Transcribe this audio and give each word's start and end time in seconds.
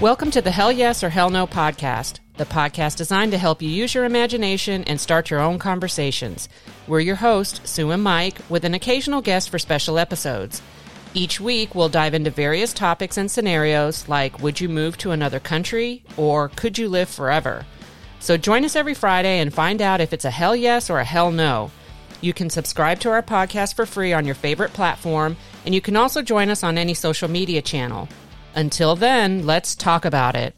Welcome 0.00 0.32
to 0.32 0.42
the 0.42 0.50
Hell 0.50 0.72
Yes 0.72 1.04
or 1.04 1.10
Hell 1.10 1.30
No 1.30 1.46
podcast, 1.46 2.18
the 2.36 2.44
podcast 2.44 2.96
designed 2.96 3.30
to 3.32 3.38
help 3.38 3.62
you 3.62 3.68
use 3.68 3.94
your 3.94 4.04
imagination 4.04 4.82
and 4.84 5.00
start 5.00 5.30
your 5.30 5.38
own 5.38 5.60
conversations. 5.60 6.48
We're 6.88 7.00
your 7.00 7.16
hosts, 7.16 7.70
Sue 7.70 7.92
and 7.92 8.02
Mike, 8.02 8.38
with 8.48 8.64
an 8.64 8.74
occasional 8.74 9.20
guest 9.20 9.50
for 9.50 9.60
special 9.60 9.98
episodes. 9.98 10.60
Each 11.14 11.38
week, 11.40 11.74
we'll 11.74 11.88
dive 11.88 12.14
into 12.14 12.30
various 12.30 12.72
topics 12.72 13.16
and 13.16 13.30
scenarios 13.30 14.08
like 14.08 14.40
Would 14.40 14.60
you 14.60 14.68
move 14.68 14.98
to 14.98 15.12
another 15.12 15.38
country? 15.38 16.02
or 16.16 16.48
Could 16.48 16.78
you 16.78 16.88
live 16.88 17.08
forever? 17.08 17.64
So 18.18 18.36
join 18.36 18.64
us 18.64 18.74
every 18.74 18.94
Friday 18.94 19.38
and 19.38 19.54
find 19.54 19.80
out 19.80 20.00
if 20.00 20.12
it's 20.12 20.24
a 20.24 20.30
hell 20.30 20.56
yes 20.56 20.90
or 20.90 20.98
a 20.98 21.04
hell 21.04 21.30
no. 21.30 21.70
You 22.22 22.32
can 22.32 22.50
subscribe 22.50 23.00
to 23.00 23.10
our 23.10 23.20
podcast 23.20 23.74
for 23.74 23.84
free 23.84 24.12
on 24.12 24.24
your 24.24 24.36
favorite 24.36 24.72
platform, 24.72 25.36
and 25.66 25.74
you 25.74 25.80
can 25.80 25.96
also 25.96 26.22
join 26.22 26.50
us 26.50 26.62
on 26.62 26.78
any 26.78 26.94
social 26.94 27.28
media 27.28 27.60
channel. 27.60 28.08
Until 28.54 28.94
then, 28.94 29.44
let's 29.44 29.74
talk 29.74 30.04
about 30.04 30.36
it. 30.36 30.54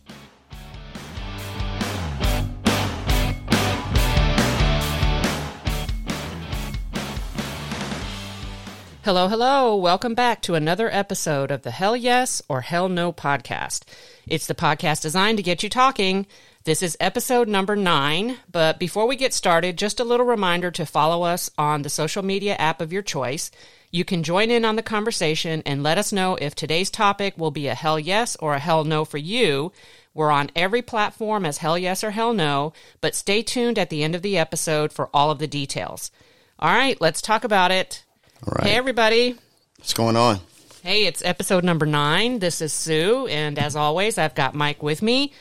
Hello, 9.02 9.28
hello. 9.28 9.74
Welcome 9.76 10.14
back 10.14 10.42
to 10.42 10.54
another 10.54 10.90
episode 10.92 11.50
of 11.50 11.62
the 11.62 11.70
Hell 11.70 11.96
Yes 11.96 12.42
or 12.46 12.60
Hell 12.60 12.90
No 12.90 13.10
podcast. 13.10 13.84
It's 14.26 14.46
the 14.46 14.54
podcast 14.54 15.00
designed 15.00 15.38
to 15.38 15.42
get 15.42 15.62
you 15.62 15.70
talking. 15.70 16.26
This 16.64 16.82
is 16.82 16.96
episode 16.98 17.46
number 17.46 17.76
nine. 17.76 18.38
But 18.50 18.78
before 18.78 19.06
we 19.06 19.16
get 19.16 19.34
started, 19.34 19.76
just 19.76 20.00
a 20.00 20.04
little 20.04 20.24
reminder 20.24 20.70
to 20.70 20.86
follow 20.86 21.22
us 21.22 21.50
on 21.58 21.82
the 21.82 21.90
social 21.90 22.22
media 22.22 22.54
app 22.54 22.80
of 22.80 22.90
your 22.90 23.02
choice. 23.02 23.50
You 23.90 24.02
can 24.02 24.22
join 24.22 24.50
in 24.50 24.64
on 24.64 24.76
the 24.76 24.82
conversation 24.82 25.62
and 25.66 25.82
let 25.82 25.98
us 25.98 26.10
know 26.10 26.36
if 26.36 26.54
today's 26.54 26.88
topic 26.88 27.36
will 27.36 27.50
be 27.50 27.68
a 27.68 27.74
hell 27.74 28.00
yes 28.00 28.34
or 28.36 28.54
a 28.54 28.58
hell 28.58 28.84
no 28.84 29.04
for 29.04 29.18
you. 29.18 29.72
We're 30.14 30.30
on 30.30 30.50
every 30.56 30.80
platform 30.80 31.44
as 31.44 31.58
hell 31.58 31.76
yes 31.76 32.02
or 32.02 32.12
hell 32.12 32.32
no, 32.32 32.72
but 33.02 33.14
stay 33.14 33.42
tuned 33.42 33.78
at 33.78 33.90
the 33.90 34.02
end 34.02 34.14
of 34.14 34.22
the 34.22 34.38
episode 34.38 34.90
for 34.90 35.10
all 35.12 35.30
of 35.30 35.40
the 35.40 35.46
details. 35.46 36.10
All 36.58 36.72
right, 36.72 36.98
let's 36.98 37.20
talk 37.20 37.44
about 37.44 37.72
it. 37.72 38.04
All 38.46 38.54
right. 38.56 38.68
Hey, 38.68 38.76
everybody. 38.76 39.36
What's 39.76 39.92
going 39.92 40.16
on? 40.16 40.40
Hey, 40.82 41.04
it's 41.04 41.24
episode 41.24 41.64
number 41.64 41.84
nine. 41.86 42.38
This 42.38 42.60
is 42.60 42.72
Sue, 42.72 43.26
and 43.26 43.58
as 43.58 43.76
always, 43.76 44.18
I've 44.18 44.34
got 44.34 44.54
Mike 44.54 44.82
with 44.82 45.02
me. 45.02 45.32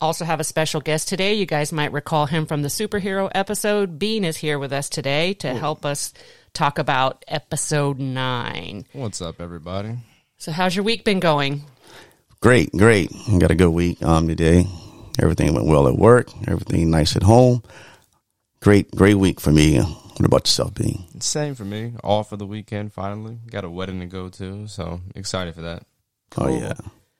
Also, 0.00 0.24
have 0.24 0.38
a 0.38 0.44
special 0.44 0.80
guest 0.80 1.08
today. 1.08 1.34
You 1.34 1.44
guys 1.44 1.72
might 1.72 1.92
recall 1.92 2.26
him 2.26 2.46
from 2.46 2.62
the 2.62 2.68
superhero 2.68 3.28
episode. 3.34 3.98
Bean 3.98 4.24
is 4.24 4.36
here 4.36 4.56
with 4.56 4.72
us 4.72 4.88
today 4.88 5.34
to 5.34 5.52
help 5.52 5.84
us 5.84 6.14
talk 6.52 6.78
about 6.78 7.24
episode 7.26 7.98
nine. 7.98 8.84
What's 8.92 9.20
up, 9.20 9.40
everybody? 9.40 9.96
So, 10.36 10.52
how's 10.52 10.76
your 10.76 10.84
week 10.84 11.04
been 11.04 11.18
going? 11.18 11.64
Great, 12.40 12.70
great. 12.70 13.10
Got 13.40 13.50
a 13.50 13.56
good 13.56 13.70
week 13.70 14.00
um 14.04 14.28
today. 14.28 14.66
Everything 15.20 15.52
went 15.52 15.66
well 15.66 15.88
at 15.88 15.96
work. 15.96 16.28
Everything 16.46 16.92
nice 16.92 17.16
at 17.16 17.24
home. 17.24 17.64
Great, 18.60 18.92
great 18.92 19.16
week 19.16 19.40
for 19.40 19.50
me. 19.50 19.80
What 19.80 20.26
about 20.26 20.46
yourself, 20.46 20.74
Bean? 20.74 21.06
Same 21.18 21.56
for 21.56 21.64
me. 21.64 21.94
All 22.04 22.22
for 22.22 22.36
the 22.36 22.46
weekend. 22.46 22.92
Finally, 22.92 23.38
got 23.50 23.64
a 23.64 23.70
wedding 23.70 23.98
to 23.98 24.06
go 24.06 24.28
to, 24.28 24.68
so 24.68 25.00
excited 25.16 25.56
for 25.56 25.62
that. 25.62 25.82
Oh 26.36 26.56
yeah, 26.56 26.74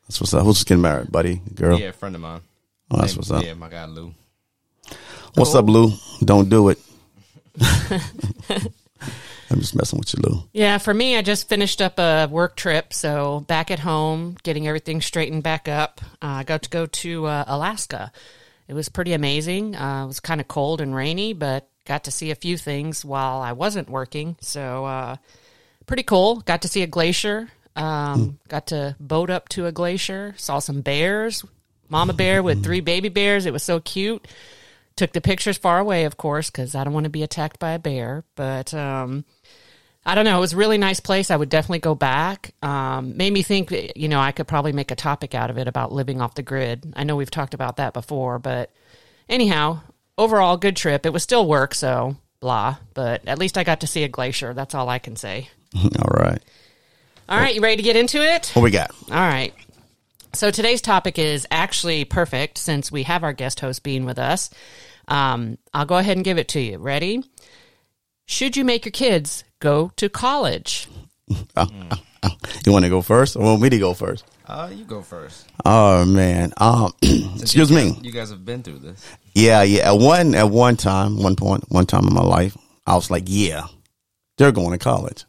that's 0.06 0.20
what's 0.20 0.32
up. 0.32 0.44
Who's 0.44 0.62
getting 0.62 0.82
married, 0.82 1.10
buddy? 1.10 1.42
Girl. 1.56 1.76
Yeah, 1.76 1.88
a 1.88 1.92
friend 1.92 2.14
of 2.14 2.20
mine. 2.20 2.42
Oh, 2.90 3.00
that's 3.00 3.16
what's 3.16 3.30
up. 3.30 3.44
Yeah, 3.44 3.54
my 3.54 3.68
guy 3.68 3.84
Lou. 3.86 4.14
What's 5.34 5.54
up, 5.54 5.66
Lou? 5.66 5.92
Don't 6.24 6.48
do 6.48 6.70
it. 6.70 6.78
I'm 9.50 9.60
just 9.60 9.74
messing 9.74 9.98
with 9.98 10.14
you, 10.14 10.22
Lou. 10.26 10.42
Yeah, 10.52 10.78
for 10.78 10.92
me, 10.92 11.16
I 11.16 11.22
just 11.22 11.48
finished 11.48 11.80
up 11.80 11.98
a 11.98 12.26
work 12.30 12.56
trip, 12.56 12.92
so 12.92 13.40
back 13.40 13.70
at 13.70 13.78
home, 13.78 14.36
getting 14.42 14.66
everything 14.66 15.00
straightened 15.00 15.42
back 15.42 15.68
up. 15.68 16.00
Uh, 16.22 16.40
I 16.40 16.44
got 16.44 16.62
to 16.62 16.70
go 16.70 16.86
to 16.86 17.26
uh, 17.26 17.44
Alaska. 17.46 18.12
It 18.66 18.74
was 18.74 18.88
pretty 18.88 19.14
amazing. 19.14 19.74
Uh, 19.74 20.04
it 20.04 20.06
was 20.06 20.20
kind 20.20 20.40
of 20.40 20.48
cold 20.48 20.80
and 20.80 20.94
rainy, 20.94 21.32
but 21.32 21.68
got 21.86 22.04
to 22.04 22.10
see 22.10 22.30
a 22.30 22.34
few 22.34 22.58
things 22.58 23.04
while 23.04 23.40
I 23.40 23.52
wasn't 23.52 23.88
working. 23.88 24.36
So, 24.40 24.84
uh, 24.84 25.16
pretty 25.86 26.02
cool. 26.02 26.40
Got 26.40 26.62
to 26.62 26.68
see 26.68 26.82
a 26.82 26.86
glacier. 26.86 27.48
Um, 27.74 28.38
Got 28.48 28.66
to 28.68 28.96
boat 28.98 29.30
up 29.30 29.48
to 29.50 29.66
a 29.66 29.72
glacier. 29.72 30.34
Saw 30.36 30.58
some 30.58 30.82
bears. 30.82 31.44
Mama 31.88 32.12
bear 32.12 32.42
with 32.42 32.62
three 32.62 32.80
baby 32.80 33.08
bears. 33.08 33.46
It 33.46 33.52
was 33.52 33.62
so 33.62 33.80
cute. 33.80 34.26
Took 34.96 35.12
the 35.12 35.20
pictures 35.20 35.56
far 35.56 35.78
away, 35.78 36.04
of 36.04 36.16
course, 36.16 36.50
because 36.50 36.74
I 36.74 36.84
don't 36.84 36.92
want 36.92 37.04
to 37.04 37.10
be 37.10 37.22
attacked 37.22 37.58
by 37.58 37.72
a 37.72 37.78
bear. 37.78 38.24
But 38.34 38.74
um, 38.74 39.24
I 40.04 40.14
don't 40.14 40.24
know. 40.24 40.38
It 40.38 40.40
was 40.40 40.54
a 40.54 40.56
really 40.56 40.78
nice 40.78 41.00
place. 41.00 41.30
I 41.30 41.36
would 41.36 41.50
definitely 41.50 41.80
go 41.80 41.94
back. 41.94 42.52
Um, 42.62 43.16
made 43.16 43.32
me 43.32 43.42
think, 43.42 43.70
you 43.94 44.08
know, 44.08 44.20
I 44.20 44.32
could 44.32 44.48
probably 44.48 44.72
make 44.72 44.90
a 44.90 44.96
topic 44.96 45.34
out 45.34 45.50
of 45.50 45.58
it 45.58 45.68
about 45.68 45.92
living 45.92 46.20
off 46.20 46.34
the 46.34 46.42
grid. 46.42 46.94
I 46.96 47.04
know 47.04 47.14
we've 47.14 47.30
talked 47.30 47.54
about 47.54 47.76
that 47.76 47.92
before, 47.92 48.38
but 48.38 48.72
anyhow, 49.28 49.80
overall, 50.16 50.56
good 50.56 50.76
trip. 50.76 51.06
It 51.06 51.12
was 51.12 51.22
still 51.22 51.46
work, 51.46 51.74
so 51.74 52.16
blah. 52.40 52.76
But 52.94 53.26
at 53.28 53.38
least 53.38 53.58
I 53.58 53.64
got 53.64 53.80
to 53.80 53.86
see 53.86 54.02
a 54.02 54.08
glacier. 54.08 54.54
That's 54.54 54.74
all 54.74 54.88
I 54.88 54.98
can 54.98 55.14
say. 55.14 55.50
All 55.76 56.10
right. 56.10 56.42
All 57.28 57.38
right, 57.38 57.54
you 57.54 57.60
ready 57.60 57.76
to 57.76 57.82
get 57.82 57.94
into 57.94 58.22
it? 58.22 58.50
What 58.54 58.62
we 58.62 58.70
got? 58.70 58.90
All 59.10 59.16
right. 59.16 59.52
So 60.38 60.52
today's 60.52 60.80
topic 60.80 61.18
is 61.18 61.48
actually 61.50 62.04
perfect 62.04 62.58
since 62.58 62.92
we 62.92 63.02
have 63.02 63.24
our 63.24 63.32
guest 63.32 63.58
host 63.58 63.82
Bean 63.82 64.04
with 64.04 64.20
us. 64.20 64.50
Um, 65.08 65.58
I'll 65.74 65.84
go 65.84 65.96
ahead 65.96 66.16
and 66.16 66.22
give 66.24 66.38
it 66.38 66.46
to 66.50 66.60
you. 66.60 66.78
Ready? 66.78 67.24
Should 68.24 68.56
you 68.56 68.64
make 68.64 68.84
your 68.84 68.92
kids 68.92 69.42
go 69.58 69.90
to 69.96 70.08
college? 70.08 70.86
You 71.56 72.72
want 72.72 72.84
to 72.84 72.88
go 72.88 73.02
first, 73.02 73.34
or 73.34 73.42
want 73.42 73.62
me 73.62 73.70
to 73.70 73.78
go 73.78 73.94
first? 73.94 74.24
Uh, 74.46 74.70
you 74.72 74.84
go 74.84 75.02
first. 75.02 75.48
Oh 75.64 76.04
man. 76.04 76.52
Um, 76.60 76.92
excuse 77.02 77.70
you 77.70 77.76
me. 77.76 77.98
You 78.02 78.12
guys 78.12 78.30
have 78.30 78.44
been 78.44 78.62
through 78.62 78.78
this. 78.78 79.04
Yeah, 79.34 79.62
yeah. 79.62 79.92
At 79.92 79.98
one 79.98 80.36
at 80.36 80.50
one 80.50 80.76
time, 80.76 81.20
one 81.20 81.34
point, 81.34 81.64
one 81.68 81.86
time 81.86 82.06
in 82.06 82.14
my 82.14 82.22
life, 82.22 82.56
I 82.86 82.94
was 82.94 83.10
like, 83.10 83.24
yeah, 83.26 83.66
they're 84.36 84.52
going 84.52 84.70
to 84.70 84.78
college. 84.78 85.24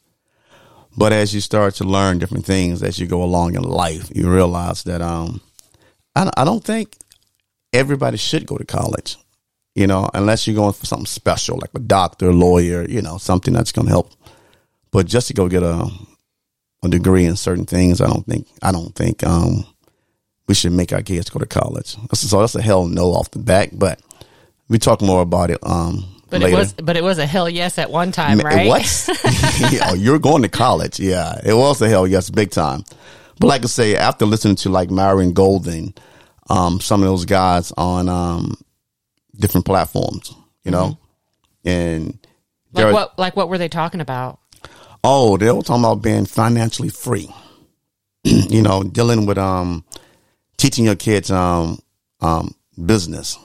But 0.97 1.13
as 1.13 1.33
you 1.33 1.41
start 1.41 1.75
to 1.75 1.83
learn 1.83 2.19
different 2.19 2.45
things 2.45 2.83
as 2.83 3.00
you 3.00 3.07
go 3.07 3.23
along 3.23 3.55
in 3.55 3.63
life, 3.63 4.11
you 4.13 4.29
realize 4.29 4.83
that 4.83 5.01
um, 5.01 5.41
I, 6.16 6.29
I 6.35 6.44
don't 6.44 6.63
think 6.63 6.95
everybody 7.73 8.17
should 8.17 8.45
go 8.45 8.57
to 8.57 8.66
college. 8.66 9.17
You 9.75 9.88
know, 9.88 10.09
unless 10.13 10.45
you're 10.45 10.55
going 10.55 10.73
for 10.73 10.85
something 10.85 11.05
special 11.05 11.57
like 11.57 11.69
a 11.73 11.79
doctor, 11.79 12.33
lawyer, 12.33 12.85
you 12.89 13.01
know, 13.01 13.17
something 13.17 13.53
that's 13.53 13.72
going 13.72 13.85
to 13.85 13.91
help. 13.91 14.11
But 14.91 15.05
just 15.05 15.28
to 15.28 15.33
go 15.33 15.47
get 15.47 15.63
a 15.63 15.89
a 16.81 16.88
degree 16.88 17.25
in 17.25 17.35
certain 17.35 17.66
things, 17.66 18.01
I 18.01 18.07
don't 18.07 18.25
think 18.25 18.47
I 18.61 18.72
don't 18.72 18.94
think 18.95 19.23
um, 19.23 19.66
we 20.47 20.55
should 20.55 20.72
make 20.72 20.91
our 20.91 21.01
kids 21.01 21.29
go 21.29 21.39
to 21.39 21.45
college. 21.45 21.95
So 22.13 22.39
that's 22.39 22.55
a 22.55 22.61
hell 22.61 22.88
no 22.88 23.13
off 23.13 23.31
the 23.31 23.39
back. 23.39 23.69
But 23.73 24.01
we 24.67 24.79
talk 24.79 25.01
more 25.01 25.22
about 25.22 25.51
it 25.51 25.59
um, 25.63 26.05
But 26.29 26.41
later. 26.41 26.56
it 26.56 26.59
was 26.59 26.73
but 26.73 26.97
it 26.97 27.03
was 27.03 27.17
a 27.17 27.25
hell 27.25 27.50
yes 27.50 27.78
at 27.78 27.90
one 27.90 28.12
time, 28.12 28.40
right? 28.40 28.67
What? 28.67 29.09
yeah, 29.72 29.90
oh, 29.90 29.95
you're 29.95 30.19
going 30.19 30.44
to 30.44 30.50
college. 30.50 31.00
Yeah, 31.00 31.40
it 31.44 31.53
was 31.53 31.81
a 31.81 31.90
hell 31.90 32.06
yes, 32.07 32.29
big 32.29 32.51
time. 32.51 32.84
But 33.40 33.47
like 33.47 33.63
I 33.63 33.67
say, 33.67 33.95
after 33.95 34.25
listening 34.25 34.56
to 34.57 34.69
like 34.69 34.91
Myron 34.91 35.34
Golden, 35.34 35.94
um, 36.50 36.79
some 36.79 37.01
of 37.01 37.07
those 37.07 37.25
guys 37.25 37.72
on 37.78 38.09
um, 38.09 38.56
different 39.35 39.66
platforms, 39.66 40.34
you 40.63 40.72
know, 40.72 40.97
and 41.66 42.19
like 42.73 42.94
what 42.94 43.17
like 43.17 43.35
what 43.35 43.50
were 43.50 43.57
they 43.57 43.69
talking 43.69 44.01
about? 44.01 44.40
Oh, 45.03 45.38
they 45.38 45.51
were 45.51 45.61
talking 45.61 45.84
about 45.84 46.01
being 46.01 46.25
financially 46.25 46.90
free. 46.90 47.34
you 48.23 48.61
know, 48.61 48.84
dealing 48.84 49.25
with 49.25 49.38
um 49.38 49.85
teaching 50.57 50.85
your 50.85 50.96
kids 50.96 51.31
um 51.31 51.79
um 52.22 52.53
business. 52.85 53.38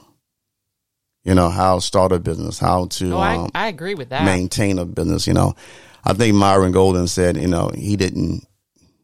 You 1.25 1.33
know, 1.35 1.49
how 1.49 1.75
to 1.75 1.81
start 1.81 2.11
a 2.11 2.19
business, 2.19 2.59
how 2.59 2.85
to 2.85 3.17
I, 3.17 3.35
um, 3.35 3.49
I 3.55 3.67
agree 3.67 3.95
with 3.95 4.09
that. 4.09 4.23
maintain 4.25 4.77
a 4.79 4.85
business, 4.85 5.25
you 5.27 5.33
know. 5.33 5.55
I 6.03 6.13
think 6.13 6.35
Myron 6.35 6.71
Golden 6.71 7.07
said, 7.07 7.35
you 7.35 7.47
know, 7.47 7.69
he 7.75 7.95
didn't 7.97 8.45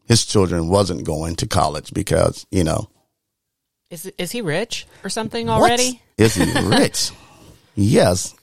his 0.06 0.24
children 0.24 0.68
wasn't 0.68 1.04
going 1.04 1.36
to 1.36 1.46
college 1.46 1.92
because, 1.92 2.46
you 2.50 2.62
know, 2.64 2.88
Is 3.90 4.10
is 4.18 4.30
he 4.30 4.40
rich 4.40 4.86
or 5.04 5.10
something 5.10 5.48
already? 5.50 6.00
What? 6.16 6.24
Is 6.26 6.34
he 6.36 6.44
rich? 6.68 7.10
yes. 7.74 8.34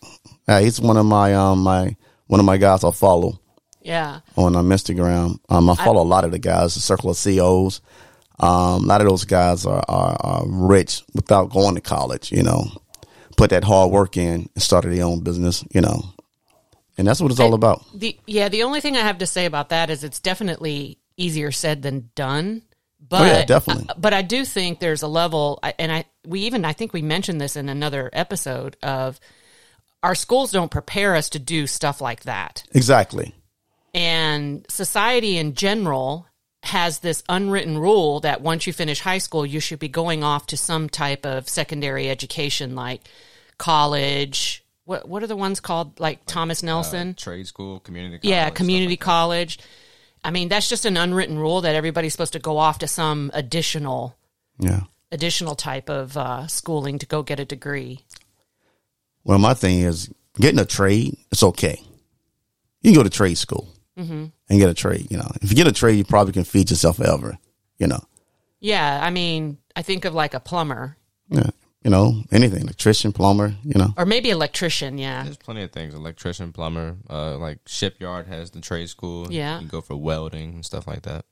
Uh, 0.48 0.60
he's 0.60 0.82
one 0.82 0.98
of 0.98 1.06
my 1.06 1.34
um 1.36 1.60
my 1.64 1.96
one 2.28 2.40
of 2.40 2.46
my 2.46 2.58
guys 2.58 2.84
I 2.84 2.92
follow 2.92 3.40
Yeah. 3.82 4.20
on 4.36 4.56
um, 4.58 4.70
Instagram. 4.70 5.40
Um, 5.48 5.70
I 5.70 5.76
follow 5.76 6.02
a 6.02 6.12
lot 6.16 6.26
of 6.26 6.32
the 6.32 6.40
guys, 6.40 6.74
the 6.74 6.80
Circle 6.82 7.12
of 7.12 7.18
COs. 7.24 7.82
Um, 8.42 8.84
a 8.84 8.88
lot 8.88 9.02
of 9.02 9.08
those 9.08 9.26
guys 9.26 9.66
are, 9.66 9.84
are, 9.88 10.18
are 10.20 10.44
rich 10.48 11.02
without 11.14 11.50
going 11.52 11.76
to 11.76 11.82
college, 11.82 12.32
you 12.32 12.42
know, 12.44 12.68
put 13.40 13.50
that 13.52 13.64
hard 13.64 13.90
work 13.90 14.18
in 14.18 14.50
and 14.54 14.62
started 14.62 14.92
their 14.92 15.06
own 15.06 15.22
business, 15.22 15.64
you 15.72 15.80
know, 15.80 16.04
and 16.98 17.08
that's 17.08 17.22
what 17.22 17.32
it's 17.32 17.40
all 17.40 17.54
about. 17.54 17.86
The 17.94 18.20
yeah, 18.28 18.50
the 18.50 18.64
only 18.64 18.82
thing 18.82 18.98
I 18.98 19.02
have 19.02 19.20
to 19.20 19.26
say 19.26 19.46
about 19.46 19.70
that 19.70 19.90
is 19.90 20.04
it's 20.04 20.20
definitely 20.20 20.98
easier 21.16 21.52
said 21.52 21.82
than 21.82 22.12
done. 22.16 22.64
But 23.00 23.22
Oh, 23.22 23.26
yeah, 23.26 23.46
definitely. 23.46 23.88
But 23.98 24.14
I 24.14 24.22
do 24.22 24.44
think 24.44 24.80
there's 24.80 25.04
a 25.04 25.08
level, 25.08 25.60
and 25.80 25.90
I 25.92 26.04
we 26.28 26.42
even 26.42 26.66
I 26.66 26.74
think 26.74 26.92
we 26.92 27.02
mentioned 27.02 27.40
this 27.40 27.56
in 27.56 27.70
another 27.70 28.10
episode 28.12 28.76
of 28.84 29.20
our 30.04 30.16
schools 30.16 30.52
don't 30.52 30.70
prepare 30.70 31.16
us 31.16 31.30
to 31.30 31.40
do 31.40 31.66
stuff 31.66 32.02
like 32.02 32.24
that. 32.24 32.64
Exactly. 32.74 33.34
And 33.94 34.66
society 34.70 35.38
in 35.38 35.54
general 35.54 36.28
has 36.64 37.00
this 37.00 37.24
unwritten 37.30 37.78
rule 37.78 38.20
that 38.20 38.42
once 38.42 38.68
you 38.68 38.74
finish 38.74 39.00
high 39.00 39.18
school, 39.18 39.46
you 39.46 39.62
should 39.62 39.80
be 39.80 39.88
going 39.88 40.24
off 40.26 40.48
to 40.48 40.58
some 40.58 40.90
type 40.90 41.26
of 41.26 41.48
secondary 41.48 42.10
education 42.10 42.76
like 42.76 43.02
college. 43.60 44.66
What 44.86 45.08
what 45.08 45.22
are 45.22 45.28
the 45.28 45.36
ones 45.36 45.60
called 45.60 46.00
like 46.00 46.26
Thomas 46.26 46.64
Nelson? 46.64 47.14
Trade 47.14 47.46
school, 47.46 47.80
community 47.80 48.18
college. 48.18 48.30
yeah, 48.32 48.50
community 48.50 48.94
like 48.94 49.00
that. 49.00 49.06
college. 49.06 49.60
I 50.24 50.32
mean, 50.32 50.50
that's 50.50 50.68
just 50.68 50.86
an 50.86 50.98
unwritten 50.98 51.38
rule 51.38 51.62
that 51.62 51.76
everybody's 51.76 52.12
supposed 52.14 52.34
to 52.34 52.40
go 52.40 52.58
off 52.58 52.80
to 52.80 52.88
some 52.88 53.30
additional 53.36 54.16
Yeah. 54.60 54.82
additional 55.12 55.56
type 55.56 55.90
of 55.90 56.18
uh, 56.18 56.48
schooling 56.48 56.98
to 57.00 57.06
go 57.06 57.22
get 57.24 57.40
a 57.40 57.46
degree. 57.46 58.00
Well, 59.24 59.38
my 59.38 59.54
thing 59.54 59.82
is 59.82 60.10
getting 60.40 60.60
a 60.60 60.66
trade. 60.66 61.16
It's 61.32 61.44
okay. 61.44 61.80
You 62.82 62.92
can 62.92 62.94
go 63.00 63.04
to 63.04 63.10
trade 63.10 63.38
school 63.38 63.68
Mm-hmm. 63.98 64.26
and 64.50 64.60
get 64.60 64.70
a 64.70 64.74
trade. 64.74 65.08
You 65.12 65.18
know, 65.18 65.30
if 65.42 65.50
you 65.50 65.56
get 65.58 65.68
a 65.68 65.74
trade, 65.74 65.98
you 65.98 66.06
probably 66.06 66.32
can 66.32 66.46
feed 66.46 66.70
yourself 66.70 66.98
forever. 66.98 67.38
You 67.78 67.88
know, 67.88 68.02
Yeah, 68.62 69.00
I 69.04 69.10
mean, 69.10 69.58
I 69.76 69.82
think 69.84 70.06
of 70.06 70.14
like 70.14 70.34
a 70.34 70.40
plumber 70.40 70.96
yeah. 71.30 71.50
You 71.84 71.92
know, 71.92 72.24
anything, 72.32 72.62
electrician, 72.64 73.14
plumber. 73.14 73.56
You 73.64 73.80
know, 73.80 73.94
or 73.98 74.06
maybe 74.06 74.30
electrician. 74.30 74.98
Yeah, 74.98 75.24
There's 75.24 75.38
plenty 75.38 75.64
of 75.64 75.72
things. 75.72 75.94
Electrician, 75.94 76.52
plumber, 76.52 76.98
uh, 77.10 77.38
like 77.38 77.60
shipyard 77.66 78.28
has 78.28 78.52
the 78.52 78.60
trade 78.60 78.90
school. 78.90 79.32
Yeah. 79.32 79.56
You 79.56 79.60
can 79.60 79.68
go 79.70 79.82
for 79.82 79.96
welding 79.96 80.56
and 80.56 80.66
stuff 80.66 80.88
like 80.88 81.04
that. 81.04 81.24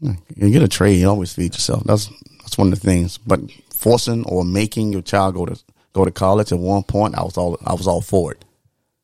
Yeah, 0.00 0.14
you 0.34 0.50
get 0.50 0.62
a 0.62 0.68
trade, 0.68 0.98
you 0.98 1.08
always 1.08 1.34
feed 1.34 1.52
yourself. 1.52 1.84
That's 1.84 2.08
that's 2.40 2.56
one 2.56 2.72
of 2.72 2.80
the 2.80 2.86
things. 2.86 3.18
But 3.18 3.40
forcing 3.74 4.24
or 4.24 4.44
making 4.44 4.92
your 4.92 5.02
child 5.02 5.34
go 5.34 5.44
to 5.44 5.60
go 5.92 6.04
to 6.06 6.10
college 6.10 6.52
at 6.52 6.58
one 6.58 6.82
point, 6.82 7.16
I 7.18 7.22
was 7.22 7.36
all 7.36 7.58
I 7.64 7.74
was 7.74 7.86
all 7.86 8.00
for 8.00 8.32
it. 8.32 8.44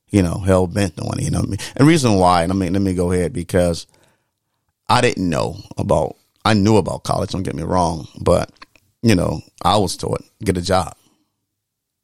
You 0.08 0.22
know, 0.22 0.38
hell 0.38 0.66
bent 0.66 0.98
on 0.98 1.18
it. 1.18 1.24
You 1.24 1.30
know, 1.30 1.40
what 1.40 1.48
I 1.48 1.50
mean? 1.50 1.58
and 1.76 1.86
reason 1.86 2.14
why. 2.14 2.42
And 2.42 2.52
I 2.52 2.54
mean, 2.54 2.72
let 2.72 2.80
me 2.80 2.94
go 2.94 3.12
ahead 3.12 3.34
because 3.34 3.86
I 4.88 5.02
didn't 5.02 5.28
know 5.28 5.56
about. 5.76 6.16
I 6.44 6.54
knew 6.54 6.76
about 6.76 7.02
college. 7.02 7.30
Don't 7.30 7.42
get 7.42 7.56
me 7.56 7.64
wrong, 7.64 8.06
but 8.20 8.50
you 9.08 9.14
know, 9.14 9.40
I 9.62 9.76
was 9.78 9.96
taught 9.96 10.22
get 10.42 10.56
a 10.56 10.62
job. 10.62 10.94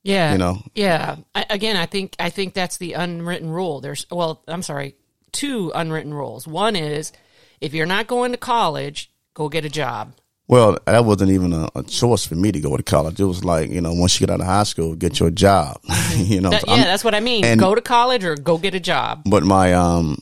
yeah, 0.05 0.33
You 0.33 0.39
know, 0.39 0.63
yeah. 0.75 1.17
I, 1.35 1.47
again, 1.51 1.77
I 1.77 1.87
think 1.87 2.15
I 2.19 2.31
think 2.31 2.55
that's 2.55 2.77
the 2.79 2.93
unwritten 2.95 3.51
rule. 3.51 3.81
There's 3.81 4.07
well, 4.11 4.43
I'm 4.49 4.63
sorry, 4.63 4.95
two 5.33 5.71
unwritten 5.75 6.15
rules. 6.15 6.47
One 6.47 6.77
is 6.77 7.13
if 7.61 7.75
you're 7.75 7.87
not 7.87 8.07
going 8.07 8.33
to 8.33 8.39
college, 8.39 9.11
go 9.35 9.49
get 9.49 9.65
a 9.65 9.69
job. 9.71 10.15
Well, 10.49 10.77
that 10.87 11.05
wasn't 11.05 11.31
even 11.31 11.53
a, 11.53 11.69
a 11.77 11.83
choice 11.85 12.27
for 12.27 12.35
me 12.35 12.53
to 12.53 12.61
go 12.61 12.77
to 12.77 12.83
college. 12.83 13.19
It 13.21 13.25
was 13.25 13.45
like, 13.45 13.71
you 13.71 13.81
know, 13.81 13.95
once 13.95 14.21
you 14.21 14.27
get 14.27 14.35
out 14.35 14.41
of 14.41 14.47
high 14.47 14.65
school, 14.65 14.95
get 14.95 15.19
your 15.21 15.31
job. 15.31 15.81
you 16.17 16.41
know, 16.41 16.51
That- 16.51 16.69
I'm- 16.69 16.79
yeah, 16.81 16.85
that's 16.85 17.05
what 17.05 17.15
I 17.15 17.21
mean. 17.21 17.45
and- 17.45 17.61
go 17.61 17.75
to 17.75 17.81
college 17.81 18.25
or 18.25 18.35
go 18.37 18.59
get 18.59 18.75
a 18.75 18.81
job. 18.81 19.23
but 19.25 19.45
my 19.45 19.73
um, 19.73 20.19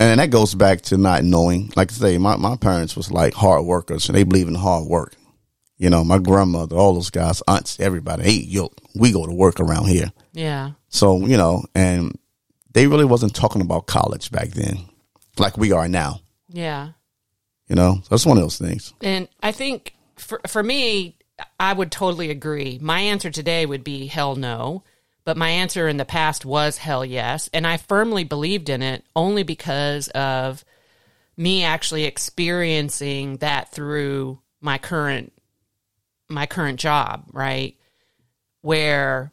and 0.00 0.18
that 0.20 0.30
goes 0.30 0.54
back 0.54 0.82
to 0.82 0.98
not 0.98 1.22
knowing. 1.24 1.72
Like 1.76 1.90
I 1.92 1.94
say, 1.94 2.18
my 2.18 2.36
my 2.36 2.56
parents 2.56 2.96
was 2.96 3.10
like 3.12 3.34
hard 3.34 3.64
workers, 3.64 4.08
and 4.08 4.16
they 4.18 4.24
believe 4.24 4.48
in 4.48 4.56
hard 4.56 4.86
work. 4.86 5.14
You 5.82 5.90
know, 5.90 6.04
my 6.04 6.18
grandmother, 6.18 6.76
all 6.76 6.94
those 6.94 7.10
guys, 7.10 7.42
aunts, 7.48 7.80
everybody. 7.80 8.22
Hey, 8.22 8.44
yo, 8.44 8.70
we 8.94 9.10
go 9.10 9.26
to 9.26 9.32
work 9.32 9.58
around 9.58 9.86
here. 9.86 10.12
Yeah, 10.32 10.70
So 10.90 11.26
you 11.26 11.36
know, 11.36 11.64
and 11.74 12.16
they 12.72 12.86
really 12.86 13.04
wasn't 13.04 13.34
talking 13.34 13.60
about 13.62 13.86
college 13.88 14.30
back 14.30 14.50
then, 14.50 14.78
like 15.38 15.58
we 15.58 15.72
are 15.72 15.88
now. 15.88 16.20
yeah. 16.48 16.90
You 17.66 17.74
know, 17.74 17.96
so 17.96 18.06
that's 18.10 18.24
one 18.24 18.36
of 18.36 18.44
those 18.44 18.58
things. 18.58 18.94
And 19.02 19.26
I 19.42 19.50
think 19.50 19.96
for 20.14 20.40
for 20.46 20.62
me, 20.62 21.16
I 21.58 21.72
would 21.72 21.90
totally 21.90 22.30
agree. 22.30 22.78
My 22.80 23.00
answer 23.00 23.30
today 23.30 23.66
would 23.66 23.82
be 23.82 24.06
hell 24.06 24.36
no, 24.36 24.84
but 25.24 25.36
my 25.36 25.48
answer 25.48 25.88
in 25.88 25.96
the 25.96 26.04
past 26.04 26.44
was 26.44 26.78
hell 26.78 27.04
yes, 27.04 27.50
and 27.52 27.66
I 27.66 27.76
firmly 27.78 28.22
believed 28.22 28.68
in 28.68 28.82
it 28.82 29.04
only 29.16 29.42
because 29.42 30.06
of 30.10 30.64
me 31.36 31.64
actually 31.64 32.04
experiencing 32.04 33.38
that 33.38 33.72
through 33.72 34.38
my 34.60 34.78
current 34.78 35.32
my 36.32 36.46
current 36.46 36.80
job, 36.80 37.24
right? 37.32 37.76
Where 38.62 39.30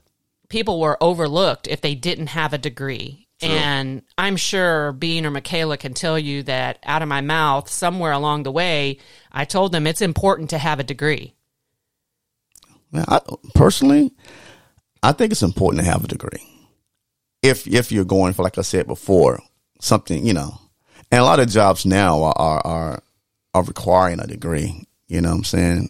people 0.50 0.80
were 0.80 0.98
overlooked 1.02 1.68
if 1.68 1.82
they 1.82 1.96
didn't 1.96 2.28
have 2.28 2.54
a 2.54 2.58
degree. 2.58 3.28
And 3.42 4.02
I'm 4.18 4.36
sure 4.36 4.92
Bean 4.92 5.26
or 5.26 5.32
Michaela 5.32 5.78
can 5.78 5.94
tell 5.94 6.20
you 6.20 6.44
that 6.44 6.80
out 6.84 7.02
of 7.02 7.08
my 7.08 7.22
mouth, 7.22 7.70
somewhere 7.70 8.12
along 8.12 8.44
the 8.44 8.52
way, 8.52 8.98
I 9.32 9.46
told 9.46 9.72
them 9.72 9.88
it's 9.88 10.02
important 10.02 10.50
to 10.50 10.58
have 10.58 10.80
a 10.80 10.84
degree. 10.84 11.36
Now, 12.92 13.06
I, 13.08 13.22
personally, 13.56 14.12
I 15.02 15.14
think 15.14 15.32
it's 15.32 15.44
important 15.44 15.84
to 15.84 15.90
have 15.90 16.04
a 16.04 16.08
degree. 16.08 16.46
If 17.42 17.66
if 17.66 17.92
you're 17.94 18.04
going 18.04 18.34
for, 18.34 18.44
like 18.44 18.58
I 18.58 18.62
said 18.62 18.88
before, 18.88 19.40
something 19.80 20.26
you 20.26 20.34
know, 20.34 20.60
and 21.10 21.22
a 21.22 21.24
lot 21.24 21.40
of 21.40 21.48
jobs 21.48 21.86
now 21.86 22.22
are 22.24 22.38
are 22.38 22.68
are, 22.68 23.04
are 23.54 23.64
requiring 23.64 24.20
a 24.20 24.28
degree. 24.28 24.86
You 25.08 25.22
know, 25.22 25.30
what 25.30 25.38
I'm 25.38 25.44
saying 25.46 25.90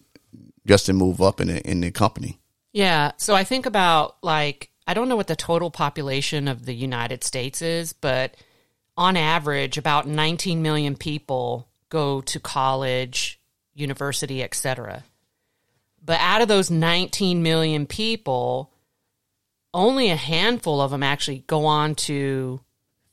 just 0.69 0.86
to 0.86 0.94
move 0.94 1.19
up 1.19 1.42
in 1.42 1.48
the 1.48 1.68
in 1.68 1.81
the 1.81 1.89
company. 1.89 2.39
Yeah. 2.74 3.13
So 3.18 3.33
I 3.33 3.44
think 3.44 3.66
about 3.66 4.18
like, 4.21 4.69
I 4.86 4.94
don't 4.94 5.10
know 5.10 5.16
what 5.16 5.25
the 5.25 5.36
total 5.36 5.71
population 5.71 6.48
of 6.48 6.68
the 6.68 6.75
United 6.75 7.24
States 7.24 7.63
is, 7.63 7.92
but 7.92 8.36
on 8.95 9.18
average, 9.18 9.80
about 9.80 10.07
19 10.07 10.62
million 10.62 10.95
people 10.95 11.68
go 11.89 12.21
to 12.21 12.39
college, 12.39 13.42
university, 13.74 14.44
etc. 14.44 15.04
But 16.06 16.19
out 16.19 16.44
of 16.44 16.48
those 16.48 16.69
19 16.69 17.42
million 17.42 17.88
people, 17.88 18.72
only 19.74 20.12
a 20.12 20.15
handful 20.15 20.81
of 20.81 20.92
them 20.92 21.01
actually 21.01 21.45
go 21.48 21.65
on 21.65 21.95
to 21.95 22.60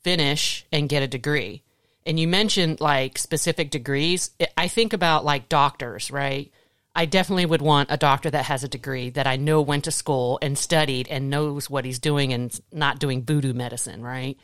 finish 0.03 0.67
and 0.71 0.91
get 0.91 1.03
a 1.03 1.09
degree. 1.09 1.63
And 2.05 2.21
you 2.21 2.29
mentioned 2.29 2.83
like 2.83 3.17
specific 3.17 3.71
degrees. 3.71 4.31
I 4.59 4.69
think 4.69 4.93
about 4.93 5.25
like 5.25 5.49
doctors, 5.49 6.11
right? 6.11 6.53
I 6.97 7.05
definitely 7.05 7.45
would 7.45 7.61
want 7.61 7.91
a 7.93 7.99
doctor 7.99 8.31
that 8.31 8.47
has 8.47 8.65
a 8.65 8.69
degree 8.69 9.11
that 9.11 9.27
I 9.27 9.37
know 9.37 9.61
went 9.61 9.85
to 9.85 9.91
school 9.91 10.39
and 10.41 10.57
studied 10.57 11.09
and 11.09 11.29
knows 11.29 11.69
what 11.69 11.85
he's 11.85 11.99
doing 11.99 12.33
and 12.33 12.59
not 12.73 12.99
doing 12.99 13.23
voodoo 13.23 13.53
medicine, 13.53 14.03
right? 14.03 14.39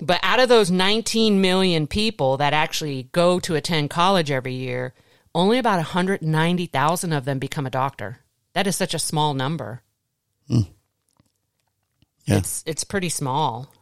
But 0.00 0.20
out 0.22 0.38
of 0.38 0.50
those 0.50 0.70
19 0.70 1.40
million 1.40 1.86
people 1.86 2.36
that 2.36 2.52
actually 2.52 3.08
go 3.12 3.40
to 3.40 3.54
attend 3.54 3.88
college 3.88 4.30
every 4.30 4.52
year, 4.52 4.92
only 5.34 5.56
about 5.56 5.76
190,000 5.76 7.12
of 7.12 7.24
them 7.24 7.38
become 7.38 7.66
a 7.66 7.70
doctor. 7.70 8.18
That 8.52 8.66
is 8.66 8.76
such 8.76 8.92
a 8.92 8.98
small 8.98 9.32
number. 9.32 9.82
Hmm. 10.48 10.60
Yeah. 12.26 12.38
It's 12.38 12.62
it's 12.66 12.84
pretty 12.84 13.08
small. 13.08 13.72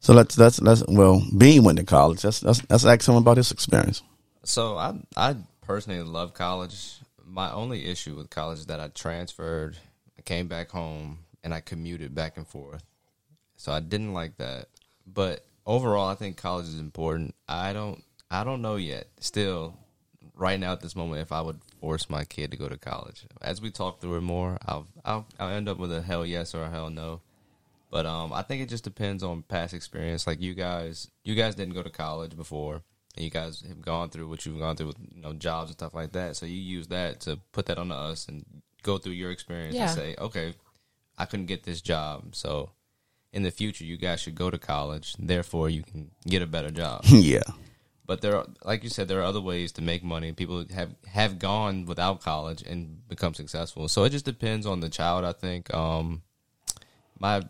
So 0.00 0.14
that's 0.14 0.34
that's 0.34 0.56
that's 0.56 0.82
well, 0.88 1.22
Bean 1.36 1.62
went 1.62 1.78
to 1.78 1.84
college. 1.84 2.22
That's 2.22 2.40
that's 2.40 2.60
that's 2.62 2.84
ask 2.84 3.08
him 3.08 3.14
about 3.14 3.36
his 3.36 3.52
experience. 3.52 4.02
So 4.42 4.76
I 4.76 4.98
I 5.16 5.36
personally 5.62 6.02
love 6.02 6.34
college. 6.34 6.98
My 7.30 7.52
only 7.52 7.86
issue 7.86 8.16
with 8.16 8.28
college 8.28 8.58
is 8.58 8.66
that 8.66 8.80
I 8.80 8.88
transferred, 8.88 9.76
I 10.18 10.22
came 10.22 10.48
back 10.48 10.70
home, 10.70 11.20
and 11.44 11.54
I 11.54 11.60
commuted 11.60 12.12
back 12.14 12.36
and 12.36 12.46
forth. 12.46 12.82
So 13.56 13.70
I 13.70 13.78
didn't 13.78 14.12
like 14.12 14.36
that. 14.38 14.66
But 15.06 15.46
overall, 15.64 16.08
I 16.08 16.16
think 16.16 16.36
college 16.36 16.66
is 16.66 16.78
important. 16.78 17.34
I 17.48 17.72
don't 17.72 18.02
I 18.30 18.42
don't 18.42 18.62
know 18.62 18.76
yet. 18.76 19.06
Still, 19.20 19.76
right 20.34 20.58
now 20.58 20.72
at 20.72 20.80
this 20.80 20.96
moment, 20.96 21.22
if 21.22 21.30
I 21.30 21.40
would 21.40 21.60
force 21.80 22.10
my 22.10 22.24
kid 22.24 22.50
to 22.50 22.56
go 22.56 22.68
to 22.68 22.76
college. 22.76 23.26
As 23.40 23.60
we 23.60 23.70
talk 23.70 24.00
through 24.00 24.16
it 24.16 24.22
more, 24.22 24.58
I'll 24.66 24.88
I'll, 25.04 25.26
I'll 25.38 25.50
end 25.50 25.68
up 25.68 25.78
with 25.78 25.92
a 25.92 26.02
hell 26.02 26.26
yes 26.26 26.54
or 26.54 26.64
a 26.64 26.70
hell 26.70 26.90
no. 26.90 27.20
But 27.90 28.06
um, 28.06 28.32
I 28.32 28.42
think 28.42 28.62
it 28.62 28.68
just 28.68 28.84
depends 28.84 29.22
on 29.22 29.42
past 29.42 29.74
experience. 29.74 30.26
Like 30.26 30.40
you 30.40 30.54
guys, 30.54 31.10
you 31.24 31.34
guys 31.34 31.54
didn't 31.54 31.74
go 31.74 31.82
to 31.82 31.90
college 31.90 32.36
before, 32.36 32.82
and 33.16 33.24
you 33.24 33.30
guys 33.30 33.62
have 33.66 33.82
gone 33.82 34.10
through 34.10 34.28
what 34.28 34.44
you've 34.46 34.58
gone 34.58 34.76
through 34.76 34.88
with 34.88 34.98
you 35.14 35.20
know 35.22 35.32
jobs 35.32 35.70
and 35.70 35.78
stuff 35.78 35.94
like 35.94 36.12
that. 36.12 36.36
So 36.36 36.46
you 36.46 36.56
use 36.56 36.88
that 36.88 37.20
to 37.22 37.38
put 37.52 37.66
that 37.66 37.78
on 37.78 37.90
us 37.92 38.28
and 38.28 38.44
go 38.82 38.98
through 38.98 39.12
your 39.12 39.30
experience 39.30 39.74
Yeah. 39.74 39.82
and 39.88 39.90
say, 39.90 40.14
okay, 40.18 40.54
I 41.18 41.24
couldn't 41.26 41.46
get 41.46 41.64
this 41.64 41.80
job, 41.82 42.34
so 42.34 42.70
in 43.32 43.42
the 43.42 43.50
future 43.50 43.84
you 43.84 43.96
guys 43.96 44.20
should 44.20 44.34
go 44.34 44.50
to 44.50 44.58
college. 44.58 45.14
Therefore, 45.18 45.68
you 45.70 45.82
can 45.82 46.10
get 46.26 46.42
a 46.42 46.46
better 46.46 46.70
job. 46.70 47.02
yeah. 47.06 47.42
But 48.06 48.22
there, 48.22 48.36
are, 48.36 48.46
like 48.64 48.82
you 48.82 48.88
said, 48.90 49.06
there 49.06 49.20
are 49.20 49.24
other 49.24 49.40
ways 49.40 49.70
to 49.72 49.82
make 49.82 50.02
money. 50.02 50.32
People 50.32 50.64
have 50.74 50.90
have 51.06 51.38
gone 51.38 51.84
without 51.86 52.20
college 52.20 52.60
and 52.62 53.06
become 53.08 53.34
successful. 53.34 53.86
So 53.86 54.02
it 54.02 54.10
just 54.10 54.24
depends 54.24 54.66
on 54.66 54.80
the 54.80 54.88
child. 54.88 55.24
I 55.24 55.32
think. 55.32 55.72
Um, 55.72 56.22
my 57.20 57.42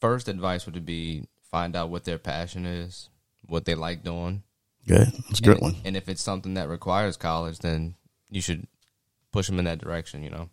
first 0.00 0.28
advice 0.28 0.64
would 0.66 0.84
be 0.86 1.26
find 1.50 1.74
out 1.74 1.90
what 1.90 2.04
their 2.04 2.18
passion 2.18 2.66
is, 2.66 3.08
what 3.46 3.64
they 3.64 3.74
like 3.74 4.04
doing. 4.04 4.42
Good. 4.86 5.06
That's 5.28 5.40
a 5.40 5.42
good 5.42 5.54
and, 5.54 5.62
one. 5.62 5.76
And 5.84 5.96
if 5.96 6.08
it's 6.08 6.22
something 6.22 6.54
that 6.54 6.68
requires 6.68 7.16
college, 7.16 7.58
then 7.58 7.94
you 8.30 8.40
should 8.40 8.66
push 9.32 9.46
them 9.46 9.58
in 9.58 9.64
that 9.64 9.78
direction. 9.78 10.22
You 10.22 10.30
know. 10.30 10.48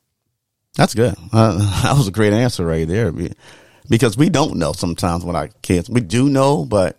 That's 0.76 0.96
good. 0.96 1.16
Uh, 1.32 1.58
that 1.84 1.98
was 1.98 2.08
a 2.08 2.12
great 2.12 2.34
answer 2.34 2.66
right 2.66 2.88
there. 2.88 3.12
Because 3.90 4.18
we 4.18 4.30
don't 4.30 4.56
know 4.56 4.74
sometimes 4.74 5.24
when 5.24 5.36
our 5.36 5.50
kids, 5.62 5.90
we 5.90 6.02
do 6.02 6.30
know, 6.30 6.66
but 6.66 6.98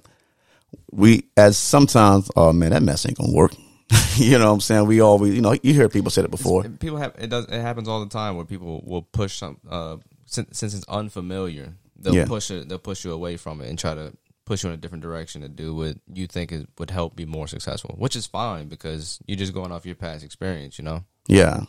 we, 0.92 1.24
as 1.36 1.56
sometimes, 1.56 2.30
oh 2.36 2.52
man, 2.52 2.70
that 2.70 2.82
mess 2.82 3.06
ain't 3.06 3.18
gonna 3.18 3.32
work. 3.32 3.52
you 4.16 4.38
know 4.38 4.46
what 4.46 4.54
I'm 4.54 4.60
saying? 4.60 4.86
We 4.86 5.00
always, 5.00 5.34
you 5.34 5.40
know, 5.40 5.56
you 5.62 5.74
hear 5.74 5.88
people 5.88 6.10
say 6.10 6.22
it 6.22 6.30
before. 6.30 6.64
People 6.64 6.98
have 6.98 7.14
it 7.18 7.30
does 7.30 7.46
it 7.46 7.60
happens 7.60 7.88
all 7.88 8.00
the 8.00 8.10
time 8.10 8.36
where 8.36 8.44
people 8.44 8.82
will 8.86 9.02
push 9.02 9.36
some 9.38 9.58
uh 9.68 9.96
since, 10.26 10.58
since 10.58 10.74
it's 10.74 10.88
unfamiliar 10.88 11.74
they'll 11.96 12.14
Yeah. 12.14 12.26
push 12.26 12.50
it. 12.50 12.68
They'll 12.68 12.78
push 12.78 13.04
you 13.04 13.12
away 13.12 13.36
from 13.36 13.60
it 13.60 13.68
and 13.68 13.78
try 13.78 13.94
to 13.94 14.12
push 14.44 14.62
you 14.62 14.68
in 14.68 14.74
a 14.74 14.78
different 14.78 15.02
direction 15.02 15.42
to 15.42 15.48
do 15.48 15.74
what 15.74 15.96
you 16.12 16.26
think 16.26 16.52
is, 16.52 16.64
would 16.78 16.90
help 16.90 17.16
be 17.16 17.24
more 17.26 17.48
successful, 17.48 17.94
which 17.98 18.16
is 18.16 18.26
fine 18.26 18.68
because 18.68 19.18
you're 19.26 19.38
just 19.38 19.54
going 19.54 19.72
off 19.72 19.86
your 19.86 19.94
past 19.94 20.24
experience. 20.24 20.78
You 20.78 20.84
know. 20.84 21.04
Yeah. 21.28 21.62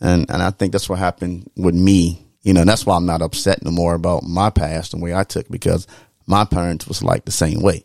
And 0.00 0.30
and 0.30 0.42
I 0.42 0.50
think 0.50 0.72
that's 0.72 0.88
what 0.88 0.98
happened 0.98 1.50
with 1.56 1.74
me. 1.74 2.24
You 2.42 2.54
know, 2.54 2.60
and 2.60 2.70
that's 2.70 2.86
why 2.86 2.96
I'm 2.96 3.06
not 3.06 3.22
upset 3.22 3.62
no 3.62 3.70
more 3.70 3.94
about 3.94 4.22
my 4.22 4.50
past 4.50 4.94
and 4.94 5.02
the 5.02 5.04
way 5.04 5.14
I 5.14 5.24
took 5.24 5.48
because 5.48 5.86
my 6.26 6.44
parents 6.44 6.86
was 6.86 7.02
like 7.02 7.24
the 7.24 7.32
same 7.32 7.60
way. 7.60 7.84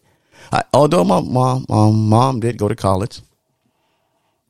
I, 0.52 0.64
although 0.74 1.04
my 1.04 1.22
mom 1.22 1.66
my 1.70 1.90
mom 1.92 2.40
did 2.40 2.58
go 2.58 2.68
to 2.68 2.76
college. 2.76 3.22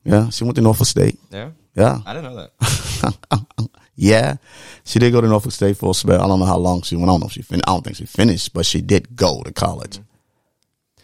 Yeah, 0.04 0.28
she 0.28 0.44
went 0.44 0.56
to 0.56 0.62
Norfolk 0.62 0.86
State. 0.86 1.18
Yeah. 1.30 1.50
Yeah. 1.74 2.00
I 2.04 2.12
didn't 2.12 2.34
know 2.34 2.36
that. 2.36 3.70
Yeah. 3.96 4.36
She 4.84 4.98
did 4.98 5.12
go 5.12 5.20
to 5.20 5.28
Norfolk 5.28 5.52
State 5.52 5.76
for 5.76 5.90
a 5.90 5.94
spell. 5.94 6.20
I 6.20 6.26
don't 6.26 6.40
know 6.40 6.46
how 6.46 6.58
long 6.58 6.82
she 6.82 6.96
went. 6.96 7.08
I 7.08 7.12
don't 7.12 7.20
know 7.20 7.26
if 7.26 7.32
she 7.32 7.44
I 7.52 7.58
don't 7.66 7.84
think 7.84 7.96
she 7.96 8.06
finished, 8.06 8.52
but 8.52 8.66
she 8.66 8.80
did 8.80 9.14
go 9.16 9.42
to 9.42 9.52
college. 9.52 10.00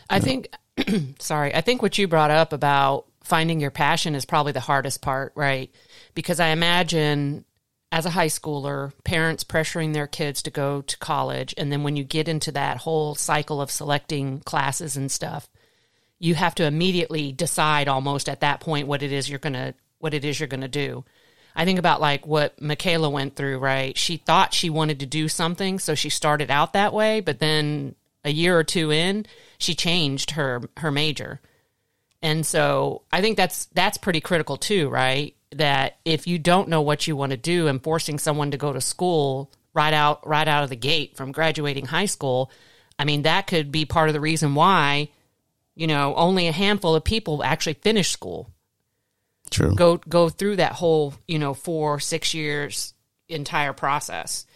I 0.09 0.18
think, 0.18 0.49
sorry, 1.20 1.54
I 1.54 1.61
think 1.61 1.82
what 1.82 1.97
you 1.99 2.09
brought 2.09 2.32
up 2.32 2.52
about 2.52 3.06
finding 3.23 3.61
your 3.61 3.70
passion 3.70 4.14
is 4.14 4.25
probably 4.25 4.52
the 4.52 4.61
hardest 4.61 5.00
part, 5.00 5.32
right? 5.37 5.73
Because 6.14 6.40
I 6.40 6.49
imagine 6.49 7.44
as 7.92 8.06
a 8.06 8.11
high 8.11 8.28
schooler, 8.28 8.92
parents 9.04 9.44
pressuring 9.44 9.92
their 9.92 10.06
kids 10.06 10.42
to 10.42 10.50
go 10.50 10.82
to 10.82 10.99
college. 10.99 11.54
And 11.56 11.73
then 11.73 11.82
when 11.82 11.97
you 11.97 12.04
get 12.04 12.28
into 12.28 12.52
that 12.52 12.78
whole 12.78 13.14
cycle 13.14 13.61
of 13.61 13.70
selecting 13.70 14.40
classes 14.40 14.97
and 14.97 15.11
stuff, 15.11 15.49
you 16.18 16.35
have 16.35 16.54
to 16.56 16.64
immediately 16.64 17.32
decide 17.32 17.88
almost 17.88 18.28
at 18.28 18.40
that 18.40 18.61
point 18.61 18.87
what 18.87 19.02
it 19.02 19.11
is 19.11 19.28
you're 19.28 19.38
to, 19.38 19.75
what 19.99 20.14
it 20.14 20.25
is 20.25 20.38
you're 20.38 20.49
to 20.49 20.68
do. 20.68 21.04
I 21.54 21.64
think 21.64 21.78
about 21.78 22.00
like 22.00 22.26
what 22.26 22.61
Michaela 22.61 23.11
went 23.11 23.37
through, 23.37 23.59
right? 23.59 23.97
She 23.97 24.16
thought 24.16 24.54
she 24.54 24.71
wanted 24.71 25.00
to 25.00 25.07
do 25.07 25.28
something, 25.28 25.78
so 25.78 25.95
she 25.95 26.09
started 26.09 26.50
out 26.50 26.73
that 26.73 26.92
way, 26.92 27.21
but 27.21 27.38
then 27.38 27.95
a 28.25 28.30
year 28.30 28.59
or 28.59 28.64
two 28.64 28.90
in, 28.92 29.26
she 29.59 29.75
changed 29.75 30.33
her 30.33 30.62
her 30.78 30.90
major. 30.90 31.40
And 32.23 32.45
so 32.45 33.02
I 33.12 33.21
think 33.21 33.37
that's 33.37 33.66
that's 33.66 33.99
pretty 33.99 34.21
critical 34.21 34.57
too, 34.57 34.88
right? 34.88 35.35
That 35.52 35.99
if 36.04 36.26
you 36.26 36.38
don't 36.38 36.69
know 36.69 36.83
what 36.83 37.07
you 37.07 37.16
want 37.16 37.30
to 37.30 37.37
do 37.37 37.66
and 37.66 37.83
forcing 37.83 38.19
someone 38.19 38.50
to 38.52 38.57
go 38.57 38.73
to 38.73 38.80
school 38.80 39.50
right 39.73 39.95
out 39.95 40.26
right 40.26 40.47
out 40.47 40.64
of 40.64 40.71
the 40.71 40.76
gate 40.76 41.16
from 41.16 41.33
graduating 41.33 41.87
high 41.87 42.07
school, 42.07 42.50
I 42.99 43.04
mean 43.04 43.23
that 43.23 43.47
could 43.47 43.73
be 43.73 43.85
part 43.85 44.09
of 44.09 44.12
the 44.12 44.21
reason 44.21 44.54
why 44.54 45.09
you 45.75 45.87
know 45.87 46.14
only 46.14 46.47
a 46.47 46.52
handful 46.52 46.95
of 46.95 47.04
people 47.04 47.42
actually 47.42 47.75
finish 47.75 48.11
school 48.11 48.50
True. 49.50 49.75
go 49.75 49.97
go 49.97 50.28
through 50.28 50.57
that 50.57 50.73
whole 50.73 51.14
you 51.26 51.38
know 51.38 51.54
four 51.54 51.99
six 52.00 52.35
years 52.35 52.95
entire 53.28 53.73
process 53.73 54.47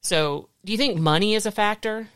so 0.00 0.48
do 0.64 0.72
you 0.72 0.78
think 0.78 0.98
money 0.98 1.34
is 1.34 1.46
a 1.46 1.50
factor 1.50 2.08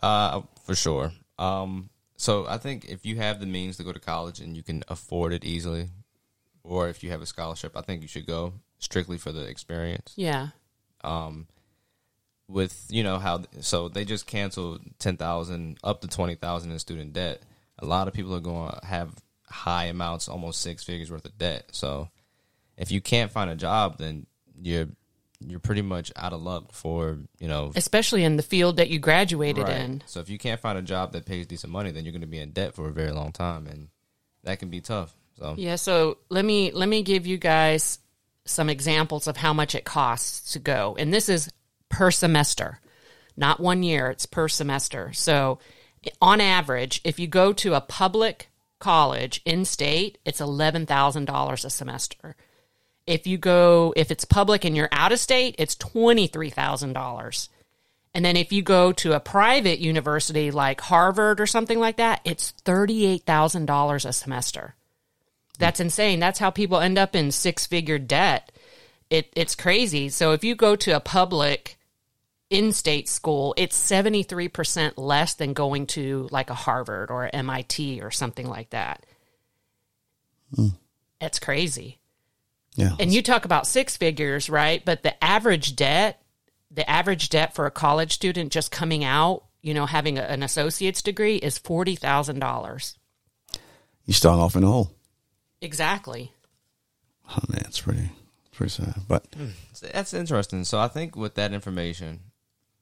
Uh, 0.00 0.42
for 0.64 0.74
sure. 0.74 1.12
Um, 1.38 1.88
so 2.16 2.46
I 2.46 2.58
think 2.58 2.84
if 2.84 3.04
you 3.06 3.16
have 3.16 3.40
the 3.40 3.46
means 3.46 3.76
to 3.78 3.82
go 3.84 3.92
to 3.92 3.98
college 4.00 4.40
and 4.40 4.56
you 4.56 4.62
can 4.62 4.82
afford 4.88 5.32
it 5.32 5.44
easily, 5.44 5.88
or 6.62 6.88
if 6.88 7.02
you 7.02 7.10
have 7.10 7.22
a 7.22 7.26
scholarship, 7.26 7.76
I 7.76 7.80
think 7.82 8.02
you 8.02 8.08
should 8.08 8.26
go 8.26 8.52
strictly 8.78 9.16
for 9.18 9.32
the 9.32 9.44
experience. 9.46 10.12
yeah 10.16 10.48
Um, 11.02 11.46
with 12.48 12.86
you 12.90 13.02
know 13.02 13.18
how 13.18 13.42
so 13.60 13.88
they 13.88 14.04
just 14.04 14.26
canceled 14.26 14.82
ten 14.98 15.16
thousand 15.16 15.78
up 15.82 16.00
to 16.02 16.08
twenty 16.08 16.34
thousand 16.36 16.72
in 16.72 16.78
student 16.78 17.12
debt. 17.12 17.40
A 17.78 17.86
lot 17.86 18.08
of 18.08 18.14
people 18.14 18.34
are 18.34 18.40
going 18.40 18.70
to 18.72 18.86
have 18.86 19.10
high 19.48 19.84
amounts, 19.84 20.28
almost 20.28 20.60
six 20.60 20.84
figures 20.84 21.10
worth 21.10 21.24
of 21.24 21.38
debt. 21.38 21.68
So 21.72 22.08
if 22.76 22.90
you 22.90 23.00
can't 23.00 23.30
find 23.30 23.50
a 23.50 23.56
job, 23.56 23.98
then 23.98 24.26
you're 24.60 24.88
you're 25.40 25.60
pretty 25.60 25.82
much 25.82 26.10
out 26.16 26.32
of 26.32 26.40
luck 26.40 26.72
for 26.72 27.18
you 27.38 27.46
know 27.46 27.70
especially 27.76 28.24
in 28.24 28.36
the 28.36 28.42
field 28.42 28.78
that 28.78 28.88
you 28.88 28.98
graduated 28.98 29.68
in 29.68 30.02
so 30.06 30.20
if 30.20 30.30
you 30.30 30.38
can't 30.38 30.60
find 30.60 30.78
a 30.78 30.82
job 30.82 31.12
that 31.12 31.26
pays 31.26 31.46
decent 31.46 31.72
money, 31.72 31.90
then 31.90 32.04
you're 32.04 32.12
going 32.12 32.22
to 32.22 32.26
be 32.26 32.38
in 32.38 32.52
debt 32.52 32.74
for 32.74 32.88
a 32.88 32.92
very 32.92 33.10
long 33.10 33.32
time, 33.32 33.66
and 33.66 33.88
that 34.44 34.58
can 34.58 34.70
be 34.70 34.80
tough. 34.80 35.14
So 35.38 35.54
Yeah, 35.58 35.76
so 35.76 36.18
let 36.30 36.44
me 36.44 36.70
let 36.70 36.88
me 36.88 37.02
give 37.02 37.26
you 37.26 37.36
guys 37.36 37.98
some 38.44 38.70
examples 38.70 39.26
of 39.26 39.36
how 39.36 39.52
much 39.52 39.74
it 39.74 39.84
costs 39.84 40.52
to 40.52 40.58
go. 40.58 40.96
And 40.98 41.12
this 41.12 41.28
is 41.28 41.50
per 41.88 42.10
semester. 42.10 42.80
Not 43.36 43.60
one 43.60 43.82
year, 43.82 44.08
it's 44.08 44.24
per 44.24 44.48
semester. 44.48 45.12
So 45.12 45.58
on 46.22 46.40
average, 46.40 47.00
if 47.04 47.18
you 47.18 47.26
go 47.26 47.52
to 47.54 47.74
a 47.74 47.80
public 47.80 48.48
college 48.78 49.40
in 49.44 49.64
state, 49.64 50.18
it's 50.24 50.40
$11,000 50.40 51.64
a 51.64 51.70
semester. 51.70 52.36
If 53.06 53.26
you 53.26 53.38
go 53.38 53.92
if 53.96 54.10
it's 54.10 54.24
public 54.24 54.64
and 54.64 54.76
you're 54.76 54.88
out 54.90 55.12
of 55.12 55.20
state, 55.20 55.54
it's 55.58 55.76
$23,000. 55.76 57.48
And 58.14 58.24
then 58.24 58.36
if 58.36 58.50
you 58.50 58.62
go 58.62 58.92
to 58.92 59.12
a 59.12 59.20
private 59.20 59.78
university 59.78 60.50
like 60.50 60.80
Harvard 60.80 61.38
or 61.40 61.46
something 61.46 61.78
like 61.78 61.98
that, 61.98 62.20
it's 62.24 62.52
$38,000 62.64 64.06
a 64.06 64.12
semester. 64.12 64.74
That's 65.58 65.80
insane. 65.80 66.18
That's 66.18 66.38
how 66.38 66.50
people 66.50 66.78
end 66.78 66.98
up 66.98 67.14
in 67.14 67.30
six 67.30 67.66
figure 67.66 67.98
debt. 67.98 68.52
It 69.10 69.32
it's 69.36 69.54
crazy. 69.54 70.08
So 70.08 70.32
if 70.32 70.44
you 70.44 70.54
go 70.54 70.76
to 70.76 70.96
a 70.96 71.00
public 71.00 71.75
in 72.50 72.72
state 72.72 73.08
school, 73.08 73.54
it's 73.56 73.76
73% 73.76 74.94
less 74.96 75.34
than 75.34 75.52
going 75.52 75.86
to 75.88 76.28
like 76.30 76.50
a 76.50 76.54
Harvard 76.54 77.10
or 77.10 77.28
MIT 77.32 78.00
or 78.02 78.10
something 78.10 78.48
like 78.48 78.70
that. 78.70 79.04
Hmm. 80.54 80.68
That's 81.20 81.38
crazy. 81.38 81.98
Yeah. 82.74 82.94
And 83.00 83.12
you 83.12 83.22
talk 83.22 83.44
about 83.44 83.66
six 83.66 83.96
figures, 83.96 84.48
right? 84.50 84.84
But 84.84 85.02
the 85.02 85.22
average 85.24 85.76
debt, 85.76 86.22
the 86.70 86.88
average 86.88 87.30
debt 87.30 87.54
for 87.54 87.66
a 87.66 87.70
college 87.70 88.12
student 88.12 88.52
just 88.52 88.70
coming 88.70 89.02
out, 89.02 89.44
you 89.62 89.74
know, 89.74 89.86
having 89.86 90.18
a, 90.18 90.22
an 90.22 90.42
associate's 90.42 91.02
degree 91.02 91.36
is 91.36 91.58
$40,000. 91.58 92.96
You 94.04 94.12
start 94.12 94.38
off 94.38 94.54
in 94.54 94.60
the 94.60 94.68
hole. 94.68 94.92
Exactly. 95.60 96.32
Oh 97.28 97.42
man, 97.48 97.62
it's 97.66 97.80
pretty 97.80 98.10
pretty 98.52 98.70
sad. 98.70 98.94
But 99.08 99.26
hmm. 99.36 99.48
that's 99.80 100.14
interesting. 100.14 100.64
So 100.64 100.78
I 100.78 100.86
think 100.86 101.16
with 101.16 101.34
that 101.34 101.52
information, 101.52 102.20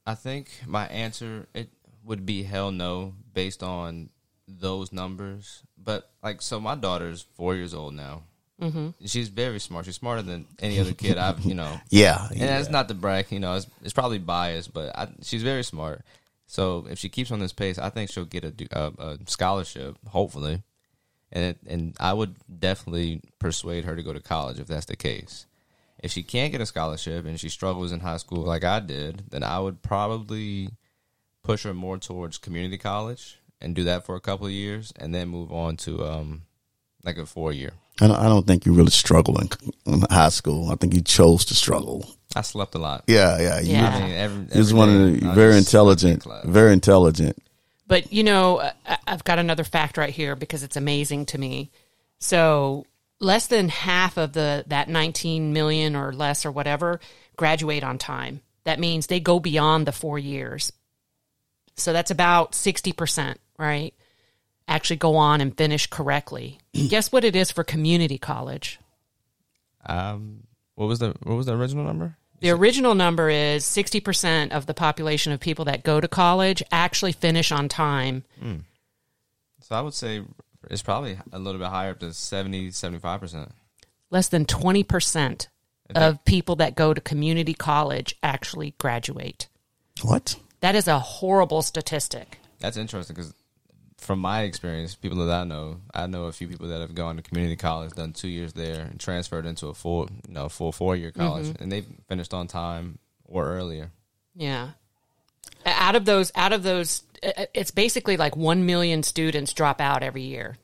I 0.05 0.15
think 0.15 0.49
my 0.65 0.87
answer 0.87 1.47
it 1.53 1.69
would 2.03 2.25
be 2.25 2.43
hell 2.43 2.71
no 2.71 3.13
based 3.33 3.63
on 3.63 4.09
those 4.47 4.93
numbers. 4.93 5.63
But 5.77 6.09
like, 6.23 6.41
so 6.41 6.59
my 6.59 6.75
daughter's 6.75 7.25
four 7.35 7.55
years 7.55 7.73
old 7.73 7.93
now. 7.93 8.23
Mm-hmm. 8.61 9.05
She's 9.05 9.27
very 9.27 9.59
smart. 9.59 9.85
She's 9.85 9.95
smarter 9.95 10.21
than 10.21 10.47
any 10.59 10.79
other 10.79 10.93
kid 10.93 11.17
I've 11.17 11.41
you 11.43 11.55
know. 11.55 11.79
yeah, 11.89 12.27
And 12.29 12.39
yeah. 12.39 12.57
that's 12.57 12.69
not 12.69 12.87
to 12.87 12.93
brag, 12.93 13.31
you 13.31 13.39
know. 13.39 13.55
It's, 13.55 13.67
it's 13.81 13.93
probably 13.93 14.19
biased, 14.19 14.73
but 14.73 14.97
I, 14.97 15.09
she's 15.21 15.43
very 15.43 15.63
smart. 15.63 16.03
So 16.47 16.85
if 16.89 16.99
she 16.99 17.09
keeps 17.09 17.31
on 17.31 17.39
this 17.39 17.53
pace, 17.53 17.77
I 17.77 17.89
think 17.89 18.11
she'll 18.11 18.25
get 18.25 18.45
a, 18.45 18.53
a, 18.71 19.03
a 19.03 19.17
scholarship, 19.25 19.97
hopefully. 20.07 20.61
And 21.31 21.43
it, 21.43 21.57
and 21.67 21.95
I 21.99 22.13
would 22.13 22.35
definitely 22.59 23.21
persuade 23.39 23.83
her 23.85 23.95
to 23.95 24.03
go 24.03 24.13
to 24.13 24.21
college 24.21 24.59
if 24.59 24.67
that's 24.67 24.85
the 24.85 24.95
case. 24.95 25.47
If 26.05 26.11
she 26.11 26.21
can't 26.23 26.51
get 26.51 26.61
a 26.61 26.65
scholarship 26.67 27.25
and 27.25 27.39
she 27.39 27.49
struggles 27.49 27.91
in 27.91 27.99
high 28.01 28.17
school 28.17 28.43
like 28.43 28.63
I 28.63 28.79
did, 28.79 29.23
then 29.31 29.41
I 29.43 29.59
would 29.59 29.81
probably 29.81 30.69
push 31.43 31.63
her 31.63 31.73
more 31.73 31.97
towards 31.97 32.37
community 32.37 32.77
college 32.77 33.39
and 33.59 33.73
do 33.75 33.83
that 33.85 34.05
for 34.05 34.15
a 34.15 34.19
couple 34.19 34.45
of 34.45 34.51
years, 34.51 34.93
and 34.97 35.15
then 35.15 35.29
move 35.29 35.51
on 35.51 35.77
to 35.77 36.05
um 36.05 36.43
like 37.03 37.17
a 37.17 37.25
four 37.25 37.51
year. 37.51 37.73
I 38.01 38.07
don't, 38.07 38.19
I 38.19 38.27
don't 38.27 38.45
think 38.45 38.65
you 38.67 38.73
really 38.73 38.91
struggle 38.91 39.39
in, 39.41 39.49
in 39.85 40.01
high 40.11 40.29
school. 40.29 40.69
I 40.71 40.75
think 40.75 40.93
you 40.93 41.01
chose 41.01 41.43
to 41.45 41.55
struggle. 41.55 42.05
I 42.35 42.41
slept 42.41 42.75
a 42.75 42.79
lot. 42.79 43.05
Yeah, 43.07 43.39
yeah. 43.39 43.59
You, 43.61 43.71
Yeah. 43.73 43.87
I 43.95 43.99
mean, 44.01 44.11
every, 44.11 44.41
you 44.53 44.59
was 44.59 44.73
one 44.73 44.89
day 44.89 45.13
of 45.15 45.21
the 45.21 45.31
very 45.33 45.53
just 45.59 45.73
in 45.73 45.77
intelligent, 45.79 46.23
very 46.45 46.73
intelligent. 46.73 47.37
But 47.87 48.13
you 48.13 48.23
know, 48.23 48.59
I- 48.85 48.97
I've 49.07 49.23
got 49.23 49.39
another 49.39 49.63
fact 49.63 49.97
right 49.97 50.13
here 50.13 50.35
because 50.35 50.61
it's 50.61 50.75
amazing 50.77 51.25
to 51.27 51.37
me. 51.39 51.71
So 52.19 52.85
less 53.19 53.47
than 53.47 53.69
half 53.69 54.17
of 54.17 54.33
the 54.33 54.63
that 54.67 54.89
19 54.89 55.53
million 55.53 55.95
or 55.95 56.13
less 56.13 56.45
or 56.45 56.51
whatever 56.51 56.99
graduate 57.35 57.83
on 57.83 57.97
time. 57.97 58.41
That 58.63 58.79
means 58.79 59.07
they 59.07 59.19
go 59.19 59.39
beyond 59.39 59.85
the 59.85 59.91
four 59.91 60.17
years. 60.17 60.71
So 61.77 61.93
that's 61.93 62.11
about 62.11 62.53
60%, 62.53 63.35
right? 63.59 63.93
Actually 64.67 64.95
go 64.95 65.17
on 65.17 65.41
and 65.41 65.55
finish 65.55 65.87
correctly. 65.87 66.59
Guess 66.73 67.11
what 67.11 67.23
it 67.23 67.35
is 67.35 67.51
for 67.51 67.63
community 67.63 68.17
college? 68.17 68.79
Um, 69.85 70.45
what 70.75 70.87
was 70.87 70.99
the 70.99 71.15
what 71.23 71.35
was 71.35 71.45
the 71.45 71.55
original 71.55 71.85
number? 71.85 72.17
The 72.41 72.49
original 72.49 72.95
number 72.95 73.29
is 73.29 73.63
60% 73.63 74.51
of 74.51 74.65
the 74.65 74.73
population 74.73 75.31
of 75.31 75.39
people 75.39 75.65
that 75.65 75.83
go 75.83 76.01
to 76.01 76.07
college 76.07 76.61
actually 76.71 77.13
finish 77.13 77.51
on 77.51 77.69
time. 77.69 78.23
So 79.61 79.75
I 79.75 79.81
would 79.81 79.93
say 79.93 80.21
it's 80.69 80.81
probably 80.83 81.17
a 81.31 81.39
little 81.39 81.59
bit 81.59 81.69
higher 81.69 81.91
up 81.91 81.99
to 81.99 82.13
70, 82.13 82.71
75 82.71 83.19
percent. 83.19 83.51
less 84.09 84.27
than 84.29 84.45
20% 84.45 85.47
of 85.93 86.23
people 86.25 86.55
that 86.57 86.75
go 86.75 86.93
to 86.93 87.01
community 87.01 87.53
college 87.53 88.15
actually 88.23 88.73
graduate. 88.77 89.47
What? 90.01 90.35
That 90.61 90.75
is 90.75 90.87
a 90.87 90.99
horrible 90.99 91.61
statistic. 91.61 92.39
That's 92.59 92.77
interesting 92.77 93.15
because 93.15 93.33
from 93.97 94.19
my 94.19 94.41
experience, 94.43 94.95
people 94.95 95.25
that 95.25 95.33
I 95.33 95.43
know, 95.43 95.77
I 95.93 96.07
know 96.07 96.25
a 96.25 96.31
few 96.31 96.47
people 96.47 96.67
that 96.67 96.81
have 96.81 96.95
gone 96.95 97.17
to 97.17 97.21
community 97.21 97.55
college, 97.55 97.91
done 97.91 98.13
two 98.13 98.27
years 98.27 98.53
there, 98.53 98.81
and 98.81 98.99
transferred 98.99 99.45
into 99.45 99.67
a 99.67 99.73
full, 99.73 100.09
you 100.27 100.33
know, 100.33 100.49
full 100.49 100.71
four 100.71 100.95
year 100.95 101.11
mm-hmm. 101.11 101.21
college, 101.21 101.55
and 101.59 101.71
they've 101.71 101.87
finished 102.07 102.33
on 102.33 102.47
time 102.47 102.99
or 103.25 103.47
earlier. 103.47 103.91
Yeah. 104.35 104.71
Out 105.65 105.95
of 105.95 106.05
those, 106.05 106.31
out 106.35 106.53
of 106.53 106.63
those, 106.63 107.03
it's 107.53 107.71
basically 107.71 108.17
like 108.17 108.35
one 108.35 108.65
million 108.65 109.03
students 109.03 109.53
drop 109.53 109.81
out 109.81 110.03
every 110.03 110.23
year, 110.23 110.57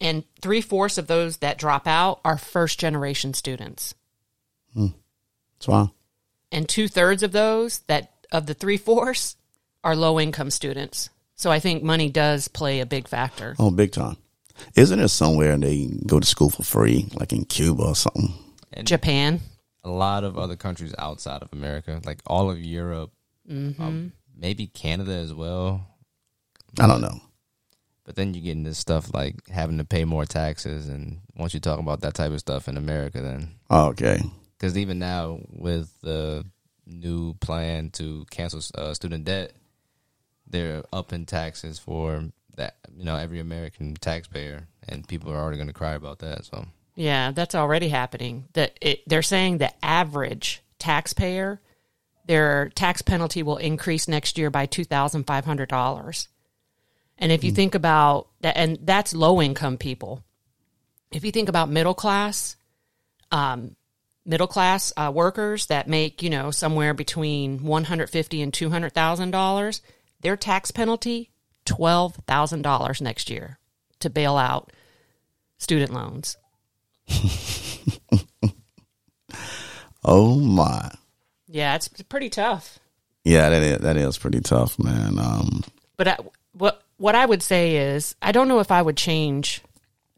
and 0.00 0.24
three 0.40 0.60
fourths 0.60 0.98
of 0.98 1.06
those 1.06 1.38
that 1.38 1.58
drop 1.58 1.86
out 1.86 2.20
are 2.24 2.38
first 2.38 2.78
generation 2.80 3.34
students, 3.34 3.94
That's 4.74 5.68
why. 5.68 5.88
and 6.50 6.68
two 6.68 6.88
thirds 6.88 7.22
of 7.22 7.32
those 7.32 7.80
that 7.80 8.12
of 8.32 8.46
the 8.46 8.54
three 8.54 8.76
fourths 8.78 9.36
are 9.84 9.94
low 9.96 10.18
income 10.20 10.50
students. 10.50 11.10
So 11.36 11.50
I 11.50 11.58
think 11.58 11.82
money 11.82 12.10
does 12.10 12.48
play 12.48 12.80
a 12.80 12.86
big 12.86 13.08
factor. 13.08 13.56
Oh, 13.58 13.70
big 13.70 13.92
time. 13.92 14.16
Isn't 14.76 15.00
it 15.00 15.08
somewhere 15.08 15.56
they 15.56 15.86
go 16.06 16.20
to 16.20 16.26
school 16.26 16.50
for 16.50 16.62
free, 16.62 17.08
like 17.14 17.32
in 17.32 17.44
Cuba 17.46 17.82
or 17.82 17.94
something? 17.96 18.34
And 18.74 18.86
Japan, 18.86 19.40
a 19.82 19.88
lot 19.88 20.22
of 20.22 20.36
other 20.38 20.54
countries 20.56 20.94
outside 20.98 21.40
of 21.42 21.48
America, 21.52 21.98
like 22.04 22.20
all 22.26 22.50
of 22.50 22.58
Europe, 22.60 23.10
um, 23.48 24.12
maybe 24.40 24.66
Canada 24.66 25.12
as 25.12 25.32
well. 25.34 25.86
I 26.80 26.86
don't 26.86 27.00
know. 27.02 27.20
But 28.04 28.16
then 28.16 28.34
you 28.34 28.40
get 28.40 28.56
into 28.56 28.74
stuff 28.74 29.12
like 29.14 29.48
having 29.48 29.78
to 29.78 29.84
pay 29.84 30.04
more 30.04 30.24
taxes, 30.24 30.88
and 30.88 31.20
once 31.36 31.54
you 31.54 31.60
talk 31.60 31.78
about 31.78 32.00
that 32.00 32.14
type 32.14 32.32
of 32.32 32.40
stuff 32.40 32.66
in 32.66 32.76
America, 32.76 33.20
then 33.20 33.50
Oh, 33.68 33.88
okay. 33.88 34.20
because 34.58 34.76
even 34.76 34.98
now 34.98 35.38
with 35.48 35.92
the 36.00 36.44
new 36.86 37.34
plan 37.34 37.90
to 37.90 38.24
cancel 38.30 38.60
uh, 38.74 38.94
student 38.94 39.24
debt, 39.26 39.52
they're 40.48 40.82
upping 40.92 41.26
taxes 41.26 41.78
for 41.78 42.24
that 42.56 42.74
you 42.96 43.04
know 43.04 43.14
every 43.16 43.38
American 43.38 43.94
taxpayer, 43.94 44.66
and 44.88 45.06
people 45.06 45.30
are 45.30 45.36
already 45.38 45.56
going 45.58 45.68
to 45.68 45.72
cry 45.74 45.92
about 45.92 46.18
that. 46.20 46.44
So 46.46 46.66
Yeah, 46.96 47.30
that's 47.30 47.54
already 47.54 47.88
happening. 47.88 48.46
That 48.54 48.76
they're 49.06 49.22
saying 49.22 49.58
the 49.58 49.72
average 49.84 50.62
taxpayer, 50.80 51.60
their 52.26 52.70
tax 52.70 53.02
penalty 53.02 53.42
will 53.42 53.56
increase 53.56 54.08
next 54.08 54.38
year 54.38 54.50
by 54.50 54.66
two 54.66 54.84
thousand 54.84 55.24
five 55.24 55.44
hundred 55.44 55.68
dollars. 55.68 56.28
And 57.18 57.30
if 57.30 57.44
you 57.44 57.52
think 57.52 57.74
about 57.74 58.28
that, 58.40 58.56
and 58.56 58.78
that's 58.82 59.14
low 59.14 59.42
income 59.42 59.76
people. 59.76 60.24
If 61.12 61.24
you 61.24 61.32
think 61.32 61.48
about 61.48 61.68
middle 61.68 61.92
class, 61.92 62.56
um, 63.30 63.76
middle 64.24 64.46
class 64.46 64.92
uh, 64.96 65.12
workers 65.14 65.66
that 65.66 65.88
make 65.88 66.22
you 66.22 66.30
know 66.30 66.50
somewhere 66.50 66.94
between 66.94 67.64
one 67.64 67.84
hundred 67.84 68.10
fifty 68.10 68.42
and 68.42 68.54
two 68.54 68.70
hundred 68.70 68.94
thousand 68.94 69.32
dollars, 69.32 69.82
their 70.20 70.36
tax 70.36 70.70
penalty 70.70 71.30
twelve 71.64 72.14
thousand 72.26 72.62
dollars 72.62 73.00
next 73.00 73.28
year 73.28 73.58
to 73.98 74.08
bail 74.08 74.36
out 74.36 74.72
student 75.58 75.92
loans. 75.92 76.36
Oh 80.04 80.36
my. 80.36 80.90
Yeah, 81.50 81.74
it's 81.74 81.88
pretty 81.88 82.30
tough. 82.30 82.78
Yeah, 83.24 83.50
that 83.50 83.62
is 83.62 83.78
that 83.78 83.96
is 83.96 84.18
pretty 84.18 84.40
tough, 84.40 84.78
man. 84.78 85.18
Um, 85.18 85.64
But 85.96 86.08
I, 86.08 86.16
what 86.52 86.82
what 86.96 87.14
I 87.14 87.26
would 87.26 87.42
say 87.42 87.76
is, 87.76 88.14
I 88.22 88.32
don't 88.32 88.48
know 88.48 88.60
if 88.60 88.70
I 88.70 88.80
would 88.80 88.96
change. 88.96 89.62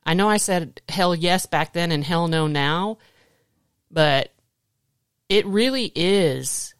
I 0.04 0.14
know 0.14 0.28
I 0.28 0.36
said 0.36 0.80
hell 0.88 1.14
yes 1.14 1.46
back 1.46 1.72
then 1.72 1.90
and 1.90 2.04
hell 2.04 2.28
no 2.28 2.46
now, 2.48 2.98
but 3.90 4.32
it 5.28 5.46
really 5.46 5.90
is. 5.94 6.74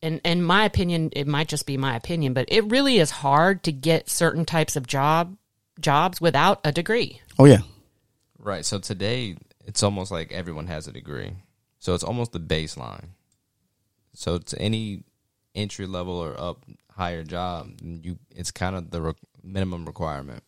And 0.00 0.20
in 0.24 0.42
my 0.42 0.64
opinion, 0.64 1.10
it 1.12 1.26
might 1.26 1.48
just 1.48 1.66
be 1.66 1.76
my 1.76 1.96
opinion, 1.96 2.34
but 2.34 2.46
it 2.48 2.70
really 2.70 2.98
is 2.98 3.10
hard 3.10 3.62
to 3.64 3.72
get 3.72 4.08
certain 4.08 4.44
types 4.44 4.76
of 4.76 4.86
job 4.86 5.36
jobs 5.80 6.20
without 6.20 6.60
a 6.64 6.72
degree. 6.72 7.20
oh 7.38 7.44
yeah, 7.46 7.62
right, 8.38 8.64
so 8.64 8.78
today 8.78 9.36
it's 9.66 9.82
almost 9.82 10.10
like 10.12 10.30
everyone 10.32 10.68
has 10.68 10.86
a 10.86 10.92
degree, 10.92 11.32
so 11.78 11.94
it's 11.94 12.04
almost 12.04 12.32
the 12.32 12.40
baseline. 12.40 13.08
So 14.14 14.38
to 14.38 14.58
any 14.58 15.04
entry 15.54 15.86
level 15.86 16.14
or 16.14 16.38
up 16.40 16.64
higher 16.90 17.22
job, 17.24 17.70
you 17.82 18.18
it's 18.30 18.50
kind 18.50 18.76
of 18.76 18.90
the 18.90 19.00
re- 19.02 19.12
minimum 19.42 19.84
requirement. 19.86 20.42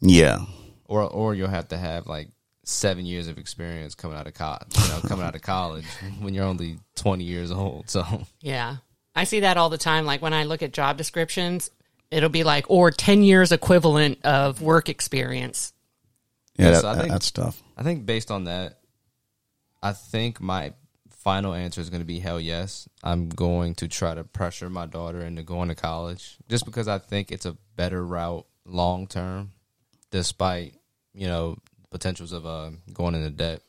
yeah, 0.00 0.38
or 0.86 1.02
or 1.02 1.34
you'll 1.34 1.48
have 1.48 1.68
to 1.68 1.76
have 1.78 2.06
like 2.06 2.28
seven 2.64 3.04
years 3.06 3.26
of 3.28 3.38
experience 3.38 3.94
coming 3.94 4.16
out 4.16 4.26
of 4.26 4.34
college. 4.34 4.68
You 4.76 4.88
know, 4.88 5.00
coming 5.08 5.24
out 5.26 5.34
of 5.34 5.42
college 5.42 5.86
when 6.20 6.34
you're 6.34 6.44
only 6.44 6.78
twenty 6.96 7.24
years 7.24 7.50
old. 7.50 7.90
So 7.90 8.24
Yeah. 8.40 8.76
I 9.14 9.24
see 9.24 9.40
that 9.40 9.56
all 9.56 9.70
the 9.70 9.76
time. 9.78 10.06
Like 10.06 10.22
when 10.22 10.32
I 10.32 10.44
look 10.44 10.62
at 10.62 10.72
job 10.72 10.96
descriptions, 10.96 11.70
it'll 12.12 12.28
be 12.28 12.44
like, 12.44 12.64
or 12.70 12.92
10 12.92 13.24
years 13.24 13.50
equivalent 13.50 14.24
of 14.24 14.62
work 14.62 14.88
experience. 14.88 15.72
yeah. 16.56 16.66
Yeah, 16.66 16.70
that, 16.72 16.80
so 16.82 16.88
I 16.90 16.96
think- 16.98 17.08
that's 17.10 17.30
tough. 17.32 17.60
I 17.76 17.82
think 17.82 18.06
based 18.06 18.30
on 18.30 18.44
that, 18.44 18.78
I 19.82 19.92
think 19.94 20.40
my 20.40 20.74
final 21.22 21.52
answer 21.52 21.80
is 21.80 21.90
going 21.90 22.00
to 22.00 22.06
be 22.06 22.18
hell 22.18 22.40
yes. 22.40 22.88
I'm 23.04 23.28
going 23.28 23.74
to 23.76 23.88
try 23.88 24.14
to 24.14 24.24
pressure 24.24 24.70
my 24.70 24.86
daughter 24.86 25.20
into 25.20 25.42
going 25.42 25.68
to 25.68 25.74
college 25.74 26.38
just 26.48 26.64
because 26.64 26.88
I 26.88 26.98
think 26.98 27.30
it's 27.30 27.46
a 27.46 27.56
better 27.76 28.04
route 28.04 28.46
long 28.64 29.06
term, 29.06 29.52
despite 30.10 30.74
you 31.14 31.26
know 31.26 31.56
potentials 31.90 32.32
of 32.32 32.46
uh, 32.46 32.70
going 32.92 33.14
into 33.14 33.30
debt. 33.30 33.62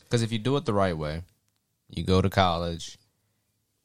Because 0.00 0.22
if 0.22 0.32
you 0.32 0.38
do 0.38 0.56
it 0.56 0.64
the 0.64 0.74
right 0.74 0.96
way, 0.96 1.22
you 1.88 2.04
go 2.04 2.20
to 2.20 2.28
college, 2.28 2.98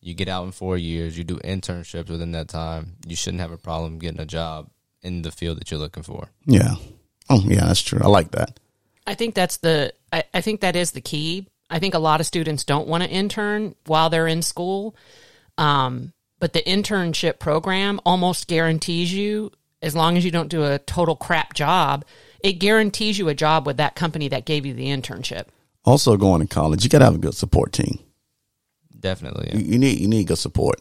you 0.02 0.14
get 0.14 0.28
out 0.28 0.46
in 0.46 0.52
four 0.52 0.78
years, 0.78 1.18
you 1.18 1.24
do 1.24 1.38
internships 1.38 2.10
within 2.10 2.32
that 2.34 2.48
time, 2.48 2.98
you 3.08 3.16
shouldn't 3.16 3.42
have 3.42 3.52
a 3.52 3.58
problem 3.58 4.00
getting 4.00 4.20
a 4.20 4.26
job 4.26 4.70
in 5.02 5.22
the 5.22 5.32
field 5.32 5.60
that 5.60 5.72
you're 5.72 5.80
looking 5.80 6.04
for. 6.04 6.30
Yeah. 6.46 6.76
Oh 7.30 7.42
yeah, 7.46 7.68
that's 7.68 7.82
true. 7.82 8.02
I 8.04 8.08
like 8.08 8.32
that. 8.32 8.60
I 9.08 9.14
think 9.14 9.36
that's 9.36 9.58
the, 9.58 9.94
I, 10.12 10.24
I 10.34 10.42
think 10.42 10.62
that 10.62 10.76
is 10.76 10.92
the 10.92 11.02
key. 11.02 11.48
I 11.70 11.80
think 11.80 11.94
a 11.94 12.00
lot 12.00 12.20
of 12.20 12.26
students 12.26 12.64
don't 12.64 12.88
want 12.88 13.04
to 13.04 13.10
intern 13.10 13.76
while 13.86 14.10
they're 14.10 14.28
in 14.28 14.42
school. 14.42 14.96
Um, 15.58 16.14
but 16.40 16.54
the 16.54 16.62
internship 16.62 17.40
program 17.40 18.00
almost 18.06 18.48
guarantees 18.48 19.14
you, 19.14 19.52
as 19.82 19.96
long 19.96 20.18
as 20.18 20.26
you 20.26 20.32
don't 20.32 20.50
do 20.50 20.64
a 20.64 20.80
total 20.80 21.16
crap 21.16 21.54
job, 21.54 22.06
it 22.42 22.54
guarantees 22.54 23.18
you 23.18 23.30
a 23.30 23.34
job 23.34 23.66
with 23.66 23.78
that 23.78 23.96
company 23.96 24.28
that 24.30 24.46
gave 24.46 24.66
you 24.66 24.74
the 24.74 24.88
internship. 24.88 25.46
Also, 25.86 26.18
going 26.18 26.42
to 26.42 26.48
college, 26.48 26.84
you 26.84 26.90
got 26.90 27.00
to 27.00 27.06
have 27.06 27.16
a 27.16 27.20
good 27.20 27.36
support 27.36 27.72
team. 27.72 28.00
Definitely. 29.00 29.52
You, 29.54 29.60
Yeah. 29.60 29.72
you 29.74 29.80
need 29.80 30.00
you 30.00 30.08
need 30.08 30.28
good 30.28 30.38
support 30.38 30.80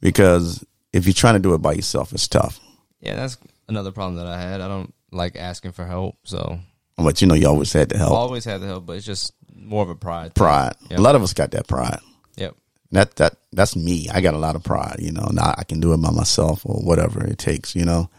because 0.00 0.64
if 0.92 1.06
you're 1.06 1.14
trying 1.14 1.34
to 1.34 1.40
do 1.40 1.54
it 1.54 1.58
by 1.58 1.72
yourself, 1.72 2.12
it's 2.12 2.28
tough. 2.28 2.60
Yeah, 3.00 3.16
that's 3.16 3.36
another 3.68 3.92
problem 3.92 4.16
that 4.16 4.26
I 4.26 4.40
had. 4.40 4.60
I 4.60 4.68
don't 4.68 4.92
like 5.10 5.36
asking 5.36 5.72
for 5.72 5.86
help, 5.86 6.16
so 6.24 6.58
But 6.96 7.20
you 7.20 7.26
know, 7.28 7.34
you 7.34 7.46
always 7.46 7.72
had 7.72 7.90
to 7.90 7.96
I've 7.96 8.00
help. 8.00 8.12
always 8.12 8.44
had 8.44 8.60
the 8.60 8.66
help, 8.66 8.86
but 8.86 8.96
it's 8.96 9.06
just 9.06 9.32
more 9.54 9.82
of 9.82 9.90
a 9.90 9.94
pride. 9.94 10.34
Pride. 10.34 10.74
Yep. 10.90 10.98
A 10.98 11.02
lot 11.02 11.14
of 11.14 11.22
us 11.22 11.32
got 11.32 11.50
that 11.52 11.66
pride. 11.66 12.00
Yep. 12.36 12.56
That 12.92 13.16
that 13.16 13.36
that's 13.52 13.76
me. 13.76 14.08
I 14.12 14.20
got 14.20 14.34
a 14.34 14.38
lot 14.38 14.56
of 14.56 14.62
pride. 14.62 14.96
You 14.98 15.12
know, 15.12 15.28
now 15.32 15.54
I 15.56 15.64
can 15.64 15.80
do 15.80 15.92
it 15.92 15.98
by 15.98 16.10
myself 16.10 16.64
or 16.64 16.76
whatever 16.82 17.24
it 17.24 17.38
takes. 17.38 17.74
You 17.74 17.84
know, 17.84 18.10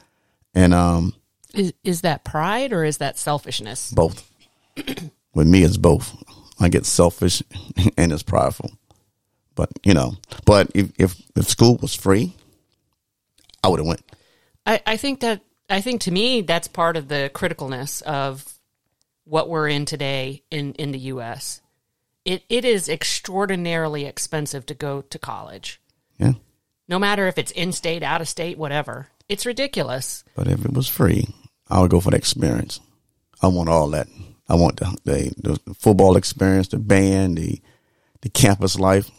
and 0.54 0.74
um, 0.74 1.13
Is, 1.54 1.74
is 1.84 2.02
that 2.02 2.24
pride 2.24 2.74
or 2.74 2.84
is 2.84 2.98
that 2.98 3.17
selfishness? 3.17 3.91
both. 3.91 4.30
With 5.34 5.48
me, 5.48 5.63
it's 5.63 5.78
both. 5.78 6.15
I 6.60 6.69
get 6.69 6.86
selfish 6.86 7.41
and 7.98 8.12
it's 8.12 8.24
prideful. 8.24 8.72
But 9.56 9.69
you 9.84 9.93
know, 9.93 10.15
but 10.46 10.72
if 10.74 10.91
if, 10.98 11.22
if 11.36 11.48
school 11.48 11.78
was 11.82 11.93
free, 11.96 12.36
I 13.63 13.67
would 13.69 13.80
have 13.80 13.88
went. 13.88 14.02
I, 14.65 14.82
I 14.86 14.98
think 14.98 15.19
that 15.22 15.41
I 15.69 15.82
think 15.82 16.02
to 16.02 16.12
me 16.12 16.41
that's 16.41 16.67
part 16.67 16.98
of 16.98 17.08
the 17.08 17.30
criticalness 17.34 18.02
of 18.04 18.53
what 19.25 19.49
we're 19.49 19.69
in 19.69 19.86
today 19.86 20.43
in, 20.51 20.73
in 20.73 20.91
the 20.91 20.99
US. 20.99 21.62
It 22.25 22.43
it 22.49 22.63
is 22.63 22.88
extraordinarily 22.88 24.05
expensive 24.05 24.65
to 24.67 24.73
go 24.73 25.01
to 25.01 25.19
college. 25.19 25.81
Yeah. 26.17 26.33
No 26.88 26.99
matter 26.99 27.27
if 27.27 27.38
it's 27.38 27.51
in 27.51 27.71
state, 27.71 28.03
out 28.03 28.21
of 28.21 28.27
state, 28.27 28.57
whatever. 28.57 29.07
It's 29.27 29.45
ridiculous. 29.45 30.23
But 30.36 30.47
if 30.47 30.65
it 30.65 30.73
was 30.73 30.88
free, 30.88 31.27
I 31.69 31.81
would 31.81 31.91
go 31.91 31.99
for 31.99 32.12
the 32.12 32.17
experience. 32.17 32.79
I 33.41 33.47
want 33.47 33.69
all 33.69 33.89
that. 33.89 34.07
I 34.47 34.55
want 34.55 34.77
the 34.77 34.97
the, 35.03 35.59
the 35.65 35.73
football 35.73 36.15
experience, 36.15 36.69
the 36.69 36.79
band, 36.79 37.38
the 37.38 37.62
the 38.21 38.29
campus 38.29 38.79
life. 38.79 39.09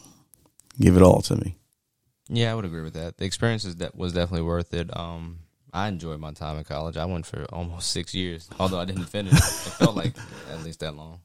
Give 0.78 0.96
it 0.96 1.02
all 1.02 1.20
to 1.22 1.36
me. 1.36 1.56
Yeah, 2.28 2.52
I 2.52 2.54
would 2.54 2.64
agree 2.64 2.82
with 2.82 2.94
that. 2.94 3.18
The 3.18 3.26
experience 3.26 3.64
is 3.64 3.76
that 3.76 3.94
was 3.94 4.12
definitely 4.12 4.46
worth 4.46 4.72
it. 4.72 4.94
Um, 4.96 5.40
I 5.74 5.88
enjoyed 5.88 6.20
my 6.20 6.32
time 6.32 6.56
in 6.56 6.64
college. 6.64 6.96
I 6.96 7.04
went 7.04 7.26
for 7.26 7.44
almost 7.52 7.90
six 7.90 8.14
years, 8.14 8.48
although 8.60 8.78
I 8.78 8.84
didn't 8.84 9.06
finish. 9.06 9.32
it 9.34 9.42
felt 9.42 9.96
like 9.96 10.14
at 10.52 10.62
least 10.62 10.80
that 10.80 10.94
long. 10.94 11.18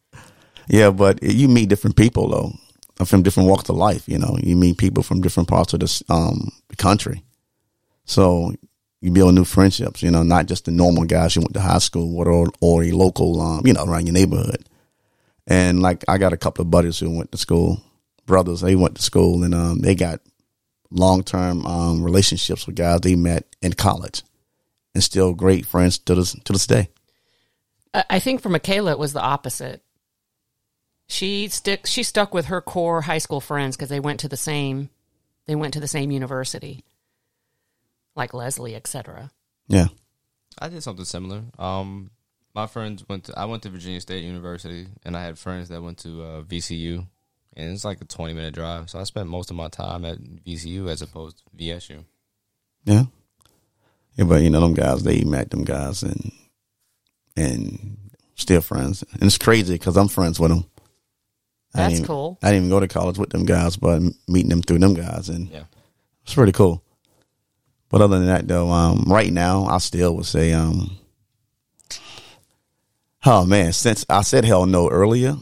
Yeah, 0.67 0.89
but 0.89 1.21
you 1.21 1.47
meet 1.47 1.69
different 1.69 1.95
people 1.95 2.27
though, 2.29 3.05
from 3.05 3.21
different 3.21 3.47
walks 3.47 3.69
of 3.69 3.75
life. 3.75 4.09
You 4.09 4.17
know, 4.17 4.37
you 4.41 4.55
meet 4.55 4.77
people 4.77 5.03
from 5.03 5.21
different 5.21 5.47
parts 5.49 5.73
of 5.73 5.81
the 5.81 6.03
um 6.09 6.51
country, 6.77 7.23
so 8.05 8.51
you 9.01 9.11
build 9.11 9.35
new 9.35 9.45
friendships. 9.45 10.01
You 10.01 10.11
know, 10.11 10.23
not 10.23 10.47
just 10.47 10.65
the 10.65 10.71
normal 10.71 11.05
guys 11.05 11.35
you 11.35 11.41
went 11.41 11.53
to 11.53 11.61
high 11.61 11.77
school 11.77 12.11
with 12.15 12.27
or 12.27 12.47
or 12.59 12.83
a 12.83 12.91
local, 12.91 13.39
um, 13.39 13.65
you 13.65 13.73
know, 13.73 13.83
around 13.85 14.07
your 14.07 14.13
neighborhood. 14.13 14.65
And 15.45 15.81
like, 15.81 16.03
I 16.07 16.17
got 16.19 16.33
a 16.33 16.37
couple 16.37 16.61
of 16.61 16.69
buddies 16.71 16.99
who 16.99 17.15
went 17.15 17.31
to 17.31 17.37
school, 17.37 17.81
brothers. 18.27 18.61
They 18.61 18.75
went 18.75 18.95
to 18.95 19.01
school 19.01 19.43
and 19.43 19.55
um, 19.55 19.79
they 19.79 19.95
got 19.95 20.21
long 20.91 21.23
term 21.23 21.65
um 21.67 22.03
relationships 22.03 22.65
with 22.65 22.75
guys 22.75 23.01
they 23.01 23.15
met 23.15 23.45
in 23.61 23.73
college, 23.73 24.23
and 24.93 25.03
still 25.03 25.33
great 25.33 25.65
friends 25.65 25.97
to 25.99 26.15
this 26.15 26.33
to 26.43 26.53
this 26.53 26.67
day. 26.67 26.89
I 27.93 28.05
I 28.09 28.19
think 28.19 28.41
for 28.41 28.49
Michaela 28.49 28.91
it 28.91 28.99
was 28.99 29.13
the 29.13 29.21
opposite. 29.21 29.83
She 31.07 31.47
stick 31.47 31.87
she 31.87 32.03
stuck 32.03 32.33
with 32.33 32.47
her 32.47 32.61
core 32.61 33.01
high 33.01 33.17
school 33.17 33.41
friends 33.41 33.75
because 33.75 33.89
they 33.89 33.99
went 33.99 34.19
to 34.21 34.29
the 34.29 34.37
same 34.37 34.89
they 35.47 35.55
went 35.55 35.73
to 35.73 35.79
the 35.79 35.87
same 35.87 36.11
university, 36.11 36.83
like 38.15 38.35
Leslie, 38.35 38.75
etc. 38.75 39.31
Yeah. 39.67 39.87
I 40.59 40.69
did 40.69 40.83
something 40.83 41.05
similar. 41.05 41.43
Um, 41.57 42.11
my 42.53 42.67
friends 42.67 43.03
went 43.07 43.25
to. 43.25 43.39
I 43.39 43.45
went 43.45 43.63
to 43.63 43.69
Virginia 43.69 44.01
State 44.01 44.23
University, 44.23 44.87
and 45.03 45.15
I 45.15 45.23
had 45.23 45.39
friends 45.39 45.69
that 45.69 45.81
went 45.81 45.99
to 45.99 46.21
uh, 46.21 46.41
VCU, 46.41 47.05
and 47.55 47.73
it's 47.73 47.85
like 47.85 48.01
a 48.01 48.05
twenty 48.05 48.33
minute 48.33 48.53
drive. 48.53 48.89
So 48.89 48.99
I 48.99 49.03
spent 49.03 49.27
most 49.27 49.49
of 49.49 49.55
my 49.55 49.69
time 49.69 50.05
at 50.05 50.19
VCU 50.19 50.89
as 50.89 51.01
opposed 51.01 51.37
to 51.37 51.43
VSU. 51.57 52.03
Yeah. 52.85 53.03
Yeah, 54.19 54.25
but 54.25 54.41
you 54.41 54.49
know 54.49 54.59
them 54.59 54.73
guys, 54.73 55.01
they 55.03 55.23
met 55.23 55.49
them 55.49 55.63
guys 55.63 56.03
and 56.03 56.31
and 57.37 57.97
still 58.35 58.59
friends. 58.59 59.01
And 59.13 59.23
it's 59.23 59.37
crazy 59.37 59.75
because 59.75 59.95
I'm 59.95 60.09
friends 60.09 60.41
with 60.41 60.51
them. 60.51 60.65
I 61.73 61.77
That's 61.77 61.93
didn't 61.93 61.97
even- 61.99 62.07
cool. 62.07 62.37
I 62.43 62.47
didn't 62.47 62.57
even 62.65 62.69
go 62.69 62.79
to 62.81 62.87
college 62.89 63.17
with 63.17 63.29
them 63.29 63.45
guys, 63.45 63.77
but 63.77 64.01
meeting 64.27 64.49
them 64.49 64.61
through 64.61 64.79
them 64.79 64.93
guys, 64.93 65.29
and 65.29 65.47
Yeah. 65.49 65.63
it's 66.25 66.33
pretty 66.33 66.51
cool. 66.51 66.83
But 67.87 68.01
other 68.01 68.17
than 68.19 68.27
that, 68.27 68.45
though, 68.45 68.69
um, 68.71 69.05
right 69.07 69.31
now 69.31 69.65
I 69.67 69.77
still 69.77 70.15
would 70.17 70.25
say, 70.25 70.51
um, 70.51 70.97
oh 73.25 73.45
man, 73.45 73.71
since 73.71 74.05
I 74.09 74.21
said 74.23 74.43
hell 74.45 74.65
no 74.65 74.89
earlier, 74.89 75.37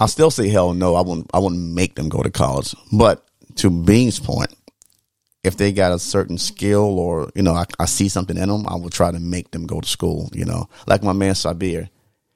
I 0.00 0.06
still 0.06 0.30
say 0.30 0.48
hell 0.48 0.74
no. 0.74 0.94
I 0.96 1.00
wouldn't. 1.00 1.30
I 1.32 1.38
wouldn't 1.38 1.74
make 1.74 1.94
them 1.94 2.08
go 2.10 2.22
to 2.22 2.30
college. 2.30 2.74
But 2.92 3.26
to 3.56 3.70
Bean's 3.70 4.20
point, 4.20 4.52
if 5.44 5.56
they 5.56 5.72
got 5.72 5.92
a 5.92 5.98
certain 5.98 6.38
skill 6.38 6.98
or 6.98 7.30
you 7.34 7.42
know 7.42 7.54
I, 7.54 7.64
I 7.78 7.84
see 7.86 8.08
something 8.08 8.36
in 8.36 8.48
them, 8.48 8.66
I 8.66 8.74
will 8.74 8.90
try 8.90 9.10
to 9.10 9.20
make 9.20 9.50
them 9.50 9.66
go 9.66 9.80
to 9.80 9.88
school. 9.88 10.30
You 10.32 10.44
know, 10.44 10.68
like 10.86 11.02
my 11.02 11.12
man 11.12 11.34
Sabir, 11.34 11.88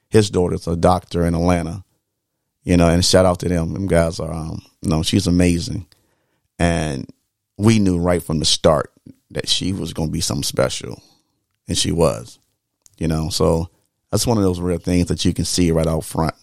his 0.09 0.29
daughter's 0.29 0.67
a 0.67 0.75
doctor 0.75 1.25
in 1.25 1.35
Atlanta. 1.35 1.83
You 2.63 2.77
know, 2.77 2.87
and 2.87 3.03
shout 3.03 3.25
out 3.25 3.39
to 3.39 3.49
them. 3.49 3.73
Them 3.73 3.87
guys 3.87 4.21
are, 4.21 4.31
um, 4.31 4.61
you 4.81 4.89
know, 4.89 5.03
she's 5.03 5.27
amazing, 5.27 5.85
and 6.57 7.09
we 7.57 7.77
knew 7.77 7.99
right 7.99 8.23
from 8.23 8.39
the 8.39 8.45
start 8.45 8.93
that 9.31 9.49
she 9.49 9.73
was 9.73 9.91
going 9.91 10.07
to 10.07 10.13
be 10.13 10.21
something 10.21 10.43
special, 10.43 11.03
and 11.67 11.77
she 11.77 11.91
was. 11.91 12.39
You 12.97 13.09
know, 13.09 13.27
so 13.29 13.69
that's 14.11 14.25
one 14.25 14.37
of 14.37 14.43
those 14.43 14.61
real 14.61 14.77
things 14.77 15.07
that 15.07 15.25
you 15.25 15.33
can 15.33 15.43
see 15.43 15.71
right 15.71 15.87
out 15.87 16.05
front. 16.05 16.35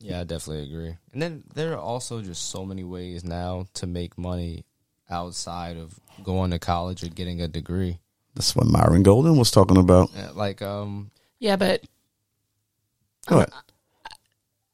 Yeah, 0.00 0.20
I 0.20 0.24
definitely 0.24 0.64
agree. 0.64 0.96
And 1.12 1.22
then 1.22 1.44
there 1.54 1.72
are 1.72 1.80
also 1.80 2.20
just 2.20 2.50
so 2.50 2.66
many 2.66 2.82
ways 2.82 3.24
now 3.24 3.66
to 3.74 3.86
make 3.86 4.18
money 4.18 4.64
outside 5.10 5.76
of 5.76 5.98
going 6.22 6.50
to 6.50 6.58
college 6.58 7.02
or 7.02 7.08
getting 7.08 7.40
a 7.40 7.48
degree. 7.48 7.98
That's 8.34 8.56
what 8.56 8.66
Myron 8.66 9.02
Golden 9.02 9.36
was 9.36 9.50
talking 9.50 9.76
about. 9.76 10.10
Yeah, 10.14 10.30
Like, 10.34 10.62
um, 10.62 11.10
Yeah, 11.38 11.56
but 11.56 11.82
Go 13.26 13.36
ahead. 13.36 13.50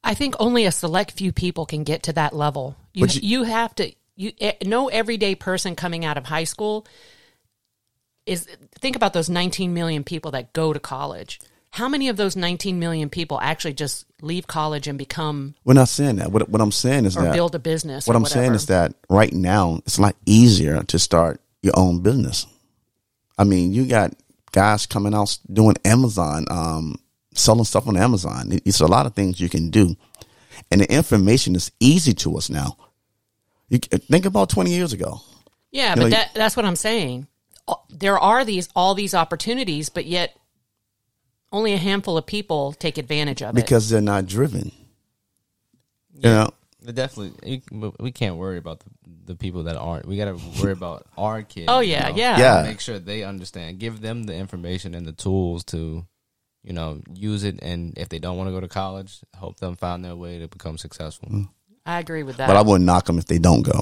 I 0.03 0.15
think 0.15 0.37
only 0.39 0.65
a 0.65 0.73
select 0.73 1.13
few 1.13 1.33
people 1.33 1.67
can 1.67 1.85
get 1.85 2.05
to 2.05 2.13
that 2.15 2.35
level. 2.35 2.77
You 2.95 3.07
you, 3.07 3.21
you- 3.41 3.43
have 3.45 3.75
to 3.77 3.93
you 4.17 4.33
eh, 4.41 4.55
no 4.65 4.89
everyday 4.89 5.35
person 5.35 5.77
coming 5.77 6.05
out 6.05 6.17
of 6.17 6.25
high 6.27 6.45
school 6.45 6.87
is 8.27 8.47
think 8.81 8.97
about 8.97 9.13
those 9.13 9.29
19 9.31 9.73
million 9.75 10.05
people 10.05 10.31
that 10.33 10.53
go 10.53 10.73
to 10.73 10.81
college. 10.81 11.41
How 11.71 11.89
many 11.89 12.09
of 12.09 12.17
those 12.17 12.35
19 12.35 12.79
million 12.79 13.11
people 13.11 13.39
actually 13.41 13.75
just 13.75 14.07
leave 14.23 14.47
college 14.47 14.89
and 14.89 14.99
become 14.99 15.55
We're 15.65 15.75
not 15.75 15.89
saying 15.89 16.17
that. 16.17 16.33
What, 16.33 16.49
what 16.49 16.61
I'm 16.61 16.73
saying 16.73 17.05
is 17.05 17.15
that 17.15 17.35
build 17.35 17.55
a 17.55 17.59
business? 17.59 18.07
what 18.07 18.17
I'm 18.17 18.25
saying 18.25 18.55
is 18.55 18.67
that 18.67 18.95
right 19.09 19.33
now 19.33 19.81
it's 19.87 19.99
a 19.99 20.03
lot 20.03 20.17
easier 20.27 20.83
to 20.83 20.99
start 20.99 21.41
your 21.63 21.75
own 21.77 22.01
business. 22.03 22.47
I 23.37 23.45
mean, 23.45 23.73
you 23.73 23.87
got 23.87 24.15
guys 24.53 24.87
coming 24.87 25.15
out 25.15 25.39
doing 25.53 25.77
Amazon, 25.85 26.47
um, 26.51 26.97
selling 27.35 27.65
stuff 27.65 27.87
on 27.87 27.97
Amazon. 27.97 28.51
It's 28.65 28.81
a 28.81 28.87
lot 28.87 29.07
of 29.07 29.15
things 29.15 29.41
you 29.41 29.49
can 29.49 29.71
do, 29.71 29.97
and 30.71 30.81
the 30.81 30.93
information 30.93 31.55
is 31.55 31.71
easy 31.79 32.15
to 32.15 32.37
us 32.37 32.51
now. 32.51 32.77
You 33.69 33.79
think 33.79 34.25
about 34.25 34.49
20 34.49 34.71
years 34.71 34.93
ago. 34.93 35.21
Yeah, 35.71 35.91
You 35.91 35.97
but 35.97 36.03
know, 36.03 36.09
that, 36.11 36.31
that's 36.35 36.57
what 36.57 36.65
I'm 36.65 36.77
saying. 36.77 37.27
There 37.91 38.19
are 38.19 38.45
these 38.45 38.69
all 38.75 38.95
these 38.95 39.15
opportunities, 39.15 39.91
but 39.91 40.07
yet 40.07 40.35
only 41.53 41.73
a 41.73 41.79
handful 41.79 42.17
of 42.19 42.27
people 42.27 42.73
take 42.73 42.99
advantage 42.99 43.43
of 43.43 43.51
it. 43.51 43.55
because 43.55 43.89
they're 43.89 44.01
not 44.01 44.27
driven. 44.27 44.73
You 46.15 46.31
know, 46.31 46.51
it 46.87 46.95
definitely, 46.95 47.61
you- 47.71 47.93
we 48.01 48.11
can't 48.13 48.37
worry 48.37 48.59
about 48.59 48.81
the, 48.81 48.87
the 49.27 49.35
people 49.37 49.65
that 49.65 49.77
aren't. 49.77 50.07
We 50.07 50.17
got 50.17 50.25
to 50.27 50.39
worry 50.63 50.73
about 50.81 51.07
our 51.17 51.43
kids. 51.43 51.67
Oh 51.69 51.81
you 51.81 51.93
yeah, 51.93 52.09
know? 52.09 52.17
yeah, 52.17 52.39
Yeah. 52.39 52.63
Make 52.65 52.81
sure 52.81 52.99
they 52.99 53.23
understand. 53.23 53.79
Give 53.79 54.01
them 54.01 54.25
the 54.25 54.35
information 54.35 54.95
and 54.95 55.07
the 55.07 55.13
tools 55.13 55.65
to, 55.67 56.05
you 56.65 56.73
know, 56.73 57.01
use 57.15 57.45
it. 57.45 57.61
And 57.63 57.97
if 57.97 58.09
they 58.09 58.19
don't 58.19 58.37
want 58.37 58.49
to 58.49 58.53
go 58.53 58.61
to 58.61 58.69
college, 58.69 59.21
help 59.39 59.59
them 59.61 59.77
find 59.77 60.05
their 60.05 60.17
way 60.17 60.41
to 60.41 60.49
become 60.49 60.77
successful. 60.79 61.29
Mm. 61.29 61.49
I 61.87 62.01
agree 62.01 62.23
with 62.25 62.37
that. 62.39 62.49
but 62.49 62.57
I 62.57 62.63
wouldn't 62.63 62.85
knock 62.85 63.05
them 63.07 63.19
if 63.19 63.27
they 63.27 63.39
don't 63.39 63.63
go 63.63 63.81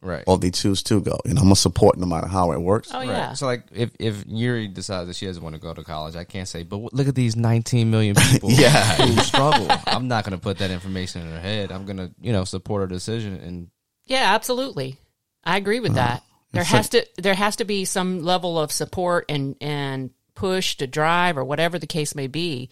Right. 0.00 0.22
or 0.26 0.38
they 0.38 0.50
choose 0.50 0.82
to 0.84 1.00
go. 1.00 1.18
You 1.24 1.34
know, 1.34 1.40
I'm 1.40 1.46
gonna 1.46 1.56
support 1.56 1.98
no 1.98 2.06
matter 2.06 2.28
how 2.28 2.52
it 2.52 2.60
works. 2.60 2.90
oh 2.92 2.98
Right. 2.98 3.08
yeah, 3.08 3.32
So 3.32 3.46
like, 3.46 3.64
if 3.72 3.90
if 3.98 4.24
Yuri 4.26 4.68
decides 4.68 5.08
that 5.08 5.16
she 5.16 5.26
doesn't 5.26 5.42
want 5.42 5.54
to 5.56 5.60
go 5.60 5.74
to 5.74 5.82
college, 5.82 6.14
I 6.16 6.24
can't 6.24 6.46
say, 6.46 6.62
but 6.62 6.76
w- 6.76 6.90
look 6.92 7.08
at 7.08 7.14
these 7.14 7.34
19 7.36 7.90
million 7.90 8.14
people 8.30 8.50
Yeah. 8.52 8.94
who 8.96 9.20
struggle. 9.22 9.66
I'm 9.86 10.06
not 10.08 10.24
going 10.24 10.38
to 10.38 10.42
put 10.42 10.58
that 10.58 10.70
information 10.70 11.22
in 11.22 11.28
her 11.32 11.40
head. 11.40 11.72
I'm 11.72 11.84
going 11.84 11.96
to, 11.96 12.10
you 12.20 12.32
know, 12.32 12.44
support 12.44 12.82
her 12.82 12.86
decision. 12.86 13.34
And 13.36 13.68
yeah, 14.06 14.34
absolutely. 14.34 14.98
I 15.44 15.56
agree 15.56 15.80
with 15.80 15.92
uh, 15.92 15.96
that. 15.96 16.22
There 16.52 16.62
it's 16.62 16.70
has 16.70 16.88
to 16.90 17.06
there 17.18 17.34
has 17.34 17.56
to 17.56 17.64
be 17.64 17.84
some 17.84 18.22
level 18.22 18.58
of 18.58 18.70
support 18.72 19.24
and 19.28 19.56
and 19.60 20.10
push 20.34 20.76
to 20.76 20.86
drive 20.86 21.36
or 21.36 21.44
whatever 21.44 21.78
the 21.78 21.86
case 21.88 22.14
may 22.14 22.26
be. 22.28 22.68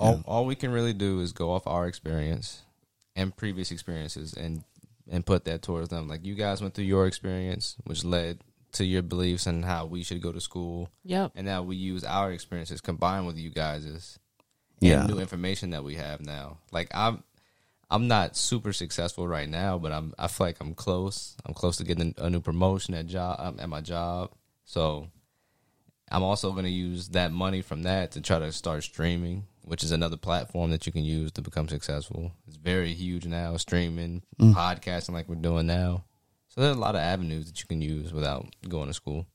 all 0.00 0.22
all 0.26 0.46
we 0.46 0.54
can 0.54 0.72
really 0.72 0.92
do 0.94 1.20
is 1.20 1.32
go 1.32 1.52
off 1.52 1.66
our 1.66 1.86
experience 1.86 2.62
and 3.14 3.36
previous 3.36 3.70
experiences 3.70 4.32
and 4.34 4.64
and 5.10 5.24
put 5.26 5.44
that 5.46 5.62
towards 5.62 5.88
them. 5.88 6.08
Like 6.08 6.24
you 6.24 6.34
guys 6.34 6.60
went 6.60 6.74
through 6.74 6.84
your 6.84 7.06
experience, 7.06 7.76
which 7.84 8.04
led 8.04 8.40
to 8.72 8.84
your 8.84 9.02
beliefs 9.02 9.46
and 9.46 9.64
how 9.64 9.84
we 9.86 10.02
should 10.02 10.22
go 10.22 10.32
to 10.32 10.40
school. 10.40 10.88
Yep. 11.04 11.32
and 11.34 11.46
now 11.46 11.62
we 11.62 11.76
use 11.76 12.04
our 12.04 12.32
experiences 12.32 12.80
combined 12.80 13.26
with 13.26 13.36
you 13.36 13.50
guys's 13.50 14.18
Yeah. 14.80 15.00
and 15.04 15.10
new 15.10 15.20
information 15.20 15.70
that 15.70 15.84
we 15.84 15.96
have 15.96 16.20
now. 16.20 16.58
Like 16.70 16.88
I'm, 16.94 17.22
I'm 17.90 18.08
not 18.08 18.36
super 18.36 18.72
successful 18.72 19.28
right 19.28 19.48
now, 19.48 19.78
but 19.78 19.92
I'm. 19.92 20.14
I 20.18 20.26
feel 20.28 20.46
like 20.46 20.56
I'm 20.62 20.74
close. 20.74 21.36
I'm 21.44 21.52
close 21.52 21.76
to 21.76 21.84
getting 21.84 22.14
a 22.16 22.30
new 22.30 22.40
promotion 22.40 22.94
at 22.94 23.06
job 23.06 23.36
um, 23.38 23.56
at 23.60 23.68
my 23.68 23.82
job. 23.82 24.30
So 24.64 25.08
I'm 26.10 26.22
also 26.22 26.52
going 26.52 26.64
to 26.64 26.70
use 26.70 27.08
that 27.10 27.32
money 27.32 27.60
from 27.60 27.82
that 27.82 28.12
to 28.12 28.22
try 28.22 28.38
to 28.38 28.50
start 28.52 28.82
streaming, 28.84 29.44
which 29.62 29.82
is 29.84 29.92
another 29.92 30.16
platform 30.16 30.70
that 30.70 30.86
you 30.86 30.92
can 30.92 31.04
use 31.04 31.32
to 31.32 31.42
become 31.42 31.68
successful. 31.68 32.32
It's 32.46 32.56
very 32.56 32.92
huge 32.94 33.26
now, 33.26 33.56
streaming, 33.56 34.22
podcasting 34.40 35.10
like 35.10 35.28
we're 35.28 35.36
doing 35.36 35.66
now. 35.66 36.04
So 36.48 36.60
there's 36.60 36.76
a 36.76 36.80
lot 36.80 36.94
of 36.94 37.00
avenues 37.00 37.46
that 37.46 37.60
you 37.60 37.66
can 37.66 37.80
use 37.80 38.12
without 38.12 38.46
going 38.68 38.88
to 38.88 38.94
school. 38.94 39.26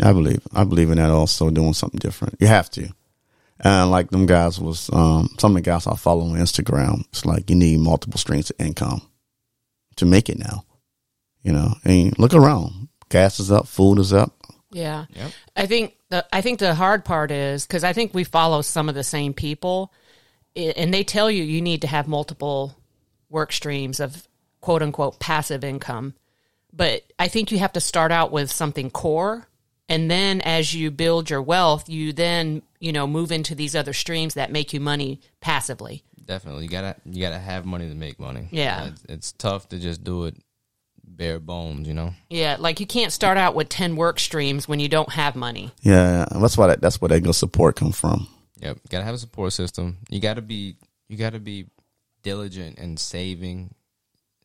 I 0.00 0.12
believe. 0.12 0.46
I 0.54 0.64
believe 0.64 0.90
in 0.90 0.98
that 0.98 1.10
also 1.10 1.50
doing 1.50 1.74
something 1.74 1.98
different. 1.98 2.36
You 2.40 2.46
have 2.46 2.70
to. 2.70 2.88
And 3.60 3.90
like 3.90 4.10
them 4.10 4.26
guys 4.26 4.60
was 4.60 4.88
um 4.92 5.28
some 5.38 5.56
of 5.56 5.62
the 5.62 5.68
guys 5.68 5.86
I 5.86 5.96
follow 5.96 6.24
on 6.24 6.36
Instagram, 6.36 7.00
it's 7.08 7.26
like 7.26 7.50
you 7.50 7.56
need 7.56 7.80
multiple 7.80 8.18
streams 8.18 8.50
of 8.50 8.56
income 8.60 9.02
to 9.96 10.06
make 10.06 10.28
it 10.28 10.38
now. 10.38 10.64
You 11.42 11.52
know, 11.52 11.74
and 11.84 12.16
look 12.18 12.34
around. 12.34 12.88
Gas 13.08 13.40
is 13.40 13.50
up, 13.50 13.66
food 13.66 13.98
is 13.98 14.12
up. 14.12 14.32
Yeah. 14.70 15.06
Yep. 15.10 15.32
I 15.56 15.66
think 15.66 15.94
the 16.10 16.26
I 16.32 16.40
think 16.40 16.58
the 16.58 16.74
hard 16.74 17.04
part 17.04 17.30
is 17.30 17.66
because 17.66 17.84
I 17.84 17.92
think 17.92 18.14
we 18.14 18.24
follow 18.24 18.62
some 18.62 18.88
of 18.88 18.94
the 18.94 19.04
same 19.04 19.34
people, 19.34 19.92
and 20.56 20.92
they 20.92 21.04
tell 21.04 21.30
you 21.30 21.42
you 21.42 21.60
need 21.60 21.82
to 21.82 21.86
have 21.86 22.08
multiple 22.08 22.76
work 23.28 23.52
streams 23.52 24.00
of 24.00 24.26
quote 24.60 24.82
unquote 24.82 25.20
passive 25.20 25.64
income. 25.64 26.14
But 26.72 27.04
I 27.18 27.28
think 27.28 27.50
you 27.50 27.58
have 27.58 27.72
to 27.74 27.80
start 27.80 28.12
out 28.12 28.30
with 28.30 28.50
something 28.50 28.90
core, 28.90 29.48
and 29.88 30.10
then 30.10 30.40
as 30.42 30.74
you 30.74 30.90
build 30.90 31.30
your 31.30 31.42
wealth, 31.42 31.88
you 31.88 32.12
then 32.12 32.62
you 32.80 32.92
know 32.92 33.06
move 33.06 33.32
into 33.32 33.54
these 33.54 33.76
other 33.76 33.92
streams 33.92 34.34
that 34.34 34.52
make 34.52 34.72
you 34.72 34.80
money 34.80 35.20
passively. 35.40 36.04
Definitely, 36.24 36.64
you 36.64 36.70
gotta 36.70 36.96
you 37.04 37.22
gotta 37.22 37.38
have 37.38 37.64
money 37.64 37.88
to 37.88 37.94
make 37.94 38.18
money. 38.18 38.48
Yeah. 38.50 38.88
it's, 38.88 39.04
it's 39.08 39.32
tough 39.32 39.68
to 39.70 39.78
just 39.78 40.04
do 40.04 40.24
it 40.24 40.36
bare 41.16 41.38
bones, 41.40 41.88
you 41.88 41.94
know. 41.94 42.12
Yeah, 42.30 42.56
like 42.58 42.80
you 42.80 42.86
can't 42.86 43.12
start 43.12 43.36
out 43.38 43.54
with 43.54 43.68
ten 43.68 43.96
work 43.96 44.18
streams 44.20 44.68
when 44.68 44.80
you 44.80 44.88
don't 44.88 45.10
have 45.12 45.34
money. 45.36 45.70
Yeah, 45.82 46.26
that's 46.30 46.56
why 46.56 46.68
that, 46.68 46.80
that's 46.80 47.00
where 47.00 47.08
that 47.08 47.20
good 47.20 47.34
support 47.34 47.76
come 47.76 47.92
from. 47.92 48.28
Yep, 48.60 48.78
gotta 48.90 49.04
have 49.04 49.14
a 49.14 49.18
support 49.18 49.52
system. 49.52 49.98
You 50.10 50.20
gotta 50.20 50.42
be 50.42 50.76
you 51.08 51.16
gotta 51.16 51.38
be 51.38 51.66
diligent 52.22 52.78
in 52.78 52.96
saving. 52.96 53.74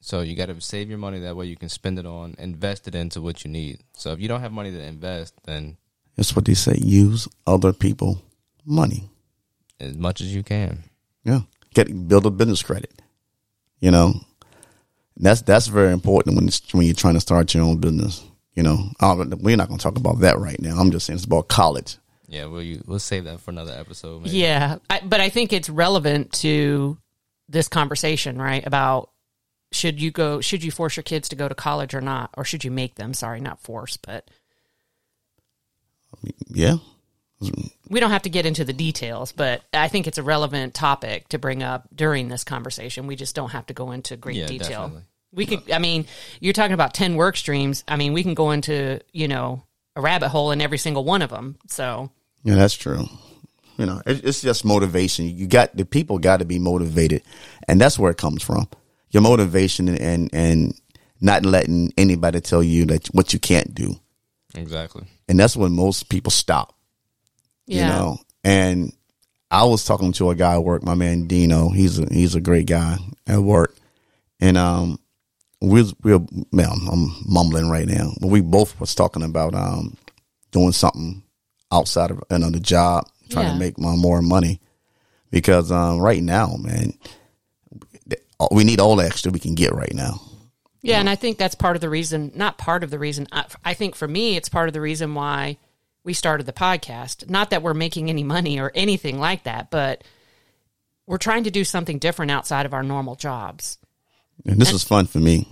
So 0.02 0.21
you 0.21 0.36
gotta 0.36 0.60
save 0.62 0.89
your 0.89 0.97
money 0.99 1.19
that 1.19 1.36
way 1.36 1.45
you 1.45 1.56
can 1.56 1.69
spend 1.69 1.97
it 1.97 2.06
on, 2.06 2.36
invest 2.38 2.88
it 2.88 2.95
into 2.95 3.21
what 3.21 3.43
you 3.43 3.49
need. 3.52 3.80
So 3.95 4.12
if 4.12 4.19
you 4.19 4.28
don't 4.28 4.41
have 4.41 4.52
money 4.52 4.71
to 4.71 4.82
invest, 4.82 5.34
then 5.45 5.78
It's 6.17 6.36
what 6.36 6.45
they 6.45 6.54
say, 6.54 6.76
use 6.78 7.28
other 7.47 7.73
people 7.73 8.21
money. 8.65 9.10
as 9.80 9.95
much 9.97 10.21
as 10.21 10.34
you 10.34 10.43
can. 10.43 10.84
Yeah. 11.23 11.41
Get 11.73 12.08
build 12.08 12.26
a 12.26 12.30
business 12.32 12.62
credit. 12.62 13.02
You 13.80 13.91
know. 13.91 14.13
That's 15.17 15.41
that's 15.41 15.67
very 15.67 15.93
important 15.93 16.36
when 16.36 16.47
it's, 16.47 16.73
when 16.73 16.86
you're 16.86 16.95
trying 16.95 17.13
to 17.13 17.19
start 17.19 17.54
your 17.54 17.63
own 17.63 17.78
business. 17.78 18.23
You 18.56 18.63
know, 18.63 18.89
we're 19.02 19.58
not 19.58 19.67
going 19.67 19.80
to 19.80 19.84
talk 19.84 19.97
about 19.97 20.19
that 20.19 20.38
right 20.39 20.60
now. 20.60 20.78
I'm 20.78 20.91
just 20.91 21.08
saying 21.08 21.15
it's 21.17 21.26
about 21.26 21.47
college. 21.47 21.97
Yeah, 22.28 22.45
we'll 22.45 22.62
you, 22.62 22.84
we'll 22.86 22.99
save 22.99 23.26
that 23.26 23.39
for 23.39 23.52
another 23.52 23.73
episode. 23.73 24.23
Maybe. 24.23 24.38
Yeah, 24.38 24.78
I, 24.89 25.02
but 25.04 25.21
I 25.21 25.30
think 25.30 25.54
it's 25.54 25.69
relevant 25.69 26.32
to 26.41 26.97
this 27.49 27.67
conversation, 27.67 28.39
right? 28.39 28.65
About 28.65 29.10
should 29.71 30.02
you 30.02 30.12
go 30.12 30.39
should 30.41 30.63
you 30.63 30.71
force 30.71 30.95
your 30.95 31.04
kids 31.04 31.30
to 31.30 31.36
go 31.36 31.47
to 31.47 31.56
college 31.56 31.93
or 31.93 32.02
not 32.02 32.30
or 32.38 32.45
should 32.45 32.63
you 32.63 32.71
make 32.71 32.95
them 32.95 33.13
sorry 33.13 33.41
not 33.41 33.60
force 33.60 33.97
but 33.97 34.30
Yeah. 36.47 36.78
We 37.90 38.00
don't 38.00 38.12
have 38.12 38.22
to 38.24 38.30
get 38.30 38.46
into 38.46 38.64
the 38.66 38.74
details 38.74 39.32
but 39.32 39.62
i 39.74 39.88
think 39.88 40.08
it's 40.08 40.18
a 40.18 40.24
relevant 40.24 40.74
topic 40.74 41.28
to 41.30 41.38
bring 41.38 41.62
up 41.64 41.88
during 41.96 42.28
this 42.30 42.44
conversation 42.44 43.08
we 43.08 43.16
just 43.16 43.36
don't 43.36 43.52
have 43.52 43.66
to 43.66 43.74
go 43.74 43.92
into 43.92 44.16
great 44.18 44.36
Yeah, 44.36 44.48
detail 44.48 44.82
definitely. 44.88 45.04
we 45.34 45.46
could 45.46 45.72
i 45.72 45.80
mean 45.80 46.06
you're 46.40 46.54
talking 46.54 46.74
about 46.74 46.94
10 46.94 47.16
work 47.16 47.36
streams 47.38 47.84
i 47.88 47.96
mean 47.96 48.14
we 48.14 48.24
can 48.24 48.34
go 48.34 48.52
into 48.52 49.00
you 49.12 49.28
know 49.28 49.64
a 49.96 50.02
rabbit 50.02 50.30
hole 50.30 50.52
in 50.52 50.62
every 50.62 50.78
single 50.78 51.04
one 51.04 51.22
of 51.22 51.30
them 51.30 51.56
so 51.68 52.10
Yeah, 52.44 52.56
that's 52.56 52.74
true. 52.76 53.08
You 53.78 53.86
know, 53.88 54.02
it, 54.06 54.24
it's 54.24 54.42
just 54.42 54.66
motivation. 54.66 55.26
You 55.36 55.48
got 55.48 55.76
the 55.76 55.84
people 55.86 56.20
got 56.20 56.38
to 56.42 56.46
be 56.46 56.60
motivated, 56.60 57.24
and 57.68 57.82
that's 57.82 57.98
where 57.98 58.12
it 58.12 58.18
comes 58.18 58.44
from. 58.44 58.68
Your 59.10 59.24
motivation 59.24 59.88
and 59.90 60.00
and, 60.00 60.30
and 60.34 60.82
not 61.22 61.44
letting 61.44 61.92
anybody 61.98 62.40
tell 62.42 62.62
you 62.62 62.86
that 62.86 63.08
what 63.16 63.34
you 63.34 63.40
can't 63.40 63.74
do, 63.74 63.96
Exactly. 64.56 65.06
and 65.28 65.40
that's 65.40 65.56
when 65.58 65.72
most 65.74 66.10
people 66.10 66.30
stop. 66.32 66.76
Yeah 67.65 67.82
You 67.82 67.88
know, 67.88 68.17
and 68.43 68.93
I 69.52 69.65
was 69.65 69.86
talking 69.86 70.12
to 70.13 70.30
a 70.32 70.36
guy 70.36 70.54
at 70.56 70.63
work, 70.63 70.84
my 70.84 70.95
man 70.95 71.28
Dino. 71.28 71.69
He's 71.69 71.99
a 71.99 72.08
he's 72.12 72.36
a 72.36 72.41
great 72.41 72.65
guy 72.67 72.97
at 73.28 73.39
work, 73.39 73.76
and 74.39 74.58
um, 74.58 74.99
we 75.62 75.84
we 76.04 76.13
were, 76.17 76.26
well, 76.52 76.73
I'm 76.91 77.15
mumbling 77.26 77.69
right 77.69 77.88
now, 77.88 78.12
but 78.19 78.28
we 78.28 78.41
both 78.41 78.80
was 78.80 78.95
talking 78.95 79.23
about 79.23 79.54
um 79.54 79.95
doing 80.52 80.71
something 80.71 81.23
outside 81.71 82.12
of 82.12 82.23
another 82.30 82.60
job, 82.60 83.08
trying 83.30 83.45
Yeah. 83.47 83.54
to 83.54 83.60
make 83.60 83.78
my 83.80 83.95
more 83.95 84.21
money, 84.21 84.60
because 85.32 85.71
um 85.71 85.99
right 85.99 86.21
now, 86.23 86.56
man, 86.58 86.93
we 88.52 88.63
need 88.63 88.80
all 88.80 88.95
the 88.95 89.06
extra 89.06 89.32
we 89.32 89.39
can 89.39 89.56
get 89.56 89.73
right 89.73 89.93
now. 89.93 90.19
Yeah, 90.82 90.99
and 90.99 91.10
I 91.10 91.15
think 91.15 91.38
that's 91.38 91.56
part 91.56 91.78
of 91.78 91.82
the 91.82 91.89
reason, 91.89 92.32
not 92.36 92.58
part 92.58 92.84
of 92.84 92.89
the 92.89 92.99
reason. 92.99 93.28
I, 93.32 93.45
I 93.63 93.73
think 93.73 93.95
for 93.95 94.08
me, 94.08 94.36
it's 94.36 94.49
part 94.49 94.67
of 94.67 94.73
the 94.73 94.82
reason 94.82 95.13
why 95.15 95.58
we 96.04 96.13
started 96.13 96.46
the 96.46 96.54
podcast. 96.54 97.30
Not 97.30 97.50
that 97.52 97.62
we're 97.63 97.74
making 97.74 98.10
any 98.10 98.24
money 98.24 98.60
or 98.60 98.72
anything 98.76 99.20
like 99.20 99.44
that, 99.44 99.72
but 99.72 100.04
we're 101.08 101.18
trying 101.18 101.44
to 101.46 101.52
do 101.52 101.63
something 101.63 102.00
different 102.00 102.32
outside 102.32 102.66
of 102.66 102.74
our 102.74 102.84
normal 102.84 103.16
jobs. 103.16 103.78
And 104.46 104.60
this 104.60 104.72
is 104.72 104.84
fun 104.84 105.08
for 105.08 105.20
me. 105.20 105.48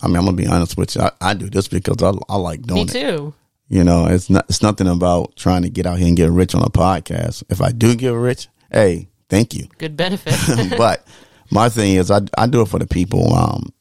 I 0.00 0.08
mean, 0.08 0.16
I'm 0.16 0.24
gonna 0.24 0.36
be 0.36 0.46
honest 0.46 0.76
with 0.76 0.94
you. 0.94 1.02
I, 1.02 1.10
I 1.20 1.34
do 1.34 1.48
this 1.48 1.68
because 1.68 2.02
I, 2.02 2.12
I 2.28 2.36
like 2.36 2.62
doing 2.62 2.76
Me 2.76 2.82
it. 2.82 2.88
too. 2.90 3.34
You 3.68 3.82
know, 3.82 4.06
it's 4.06 4.30
not 4.30 4.44
it's 4.48 4.62
nothing 4.62 4.86
about 4.86 5.34
trying 5.36 5.62
to 5.62 5.70
get 5.70 5.86
out 5.86 5.98
here 5.98 6.06
and 6.06 6.16
get 6.16 6.30
rich 6.30 6.54
on 6.54 6.62
a 6.62 6.70
podcast. 6.70 7.42
If 7.48 7.60
I 7.60 7.72
do 7.72 7.96
get 7.96 8.12
rich, 8.12 8.48
hey, 8.70 9.08
thank 9.28 9.54
you. 9.54 9.66
Good 9.78 9.96
benefit. 9.96 10.34
but 10.78 11.06
my 11.50 11.68
thing 11.68 11.94
is 11.94 12.10
I 12.10 12.20
I 12.36 12.46
do 12.46 12.60
it 12.60 12.68
for 12.68 12.78
the 12.78 12.86
people. 12.86 13.34
Um 13.34 13.72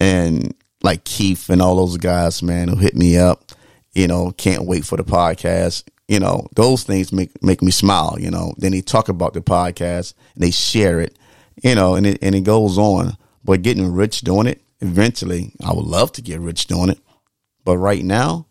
and 0.00 0.54
like 0.82 1.04
Keith 1.04 1.50
and 1.50 1.60
all 1.60 1.76
those 1.76 1.96
guys, 1.96 2.42
man, 2.42 2.68
who 2.68 2.76
hit 2.76 2.94
me 2.94 3.18
up, 3.18 3.50
you 3.94 4.06
know, 4.06 4.30
can't 4.32 4.66
wait 4.66 4.84
for 4.84 4.96
the 4.96 5.04
podcast. 5.04 5.84
You 6.08 6.20
know, 6.20 6.46
those 6.54 6.84
things 6.84 7.12
make 7.12 7.42
make 7.42 7.62
me 7.62 7.70
smile, 7.70 8.16
you 8.18 8.30
know. 8.30 8.54
Then 8.56 8.72
they 8.72 8.80
talk 8.80 9.08
about 9.08 9.34
the 9.34 9.40
podcast 9.40 10.14
and 10.34 10.42
they 10.44 10.50
share 10.50 11.00
it, 11.00 11.16
you 11.62 11.74
know, 11.74 11.94
and 11.96 12.06
it 12.06 12.18
and 12.22 12.34
it 12.34 12.44
goes 12.44 12.78
on. 12.78 13.16
But 13.44 13.62
getting 13.62 13.92
rich 13.92 14.22
doing 14.22 14.46
it, 14.46 14.62
eventually 14.80 15.52
I 15.64 15.72
would 15.72 15.84
love 15.84 16.12
to 16.12 16.22
get 16.22 16.40
rich 16.40 16.66
doing 16.66 16.88
it. 16.90 16.98
But 17.64 17.76
right 17.78 18.02
now, 18.02 18.46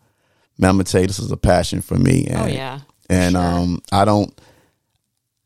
man, 0.60 0.69
I'm 0.69 0.76
gonna 0.76 0.84
tell 0.84 1.02
you 1.02 1.08
this 1.08 1.19
is 1.19 1.32
a 1.32 1.38
passion 1.38 1.82
for 1.82 1.95
me. 1.95 2.26
And, 2.28 2.38
Oh, 2.41 2.45
yeah. 2.47 2.80
And 3.10 3.34
Sure. 3.34 3.41
um 3.41 3.82
I 3.91 4.06
don't 4.06 4.39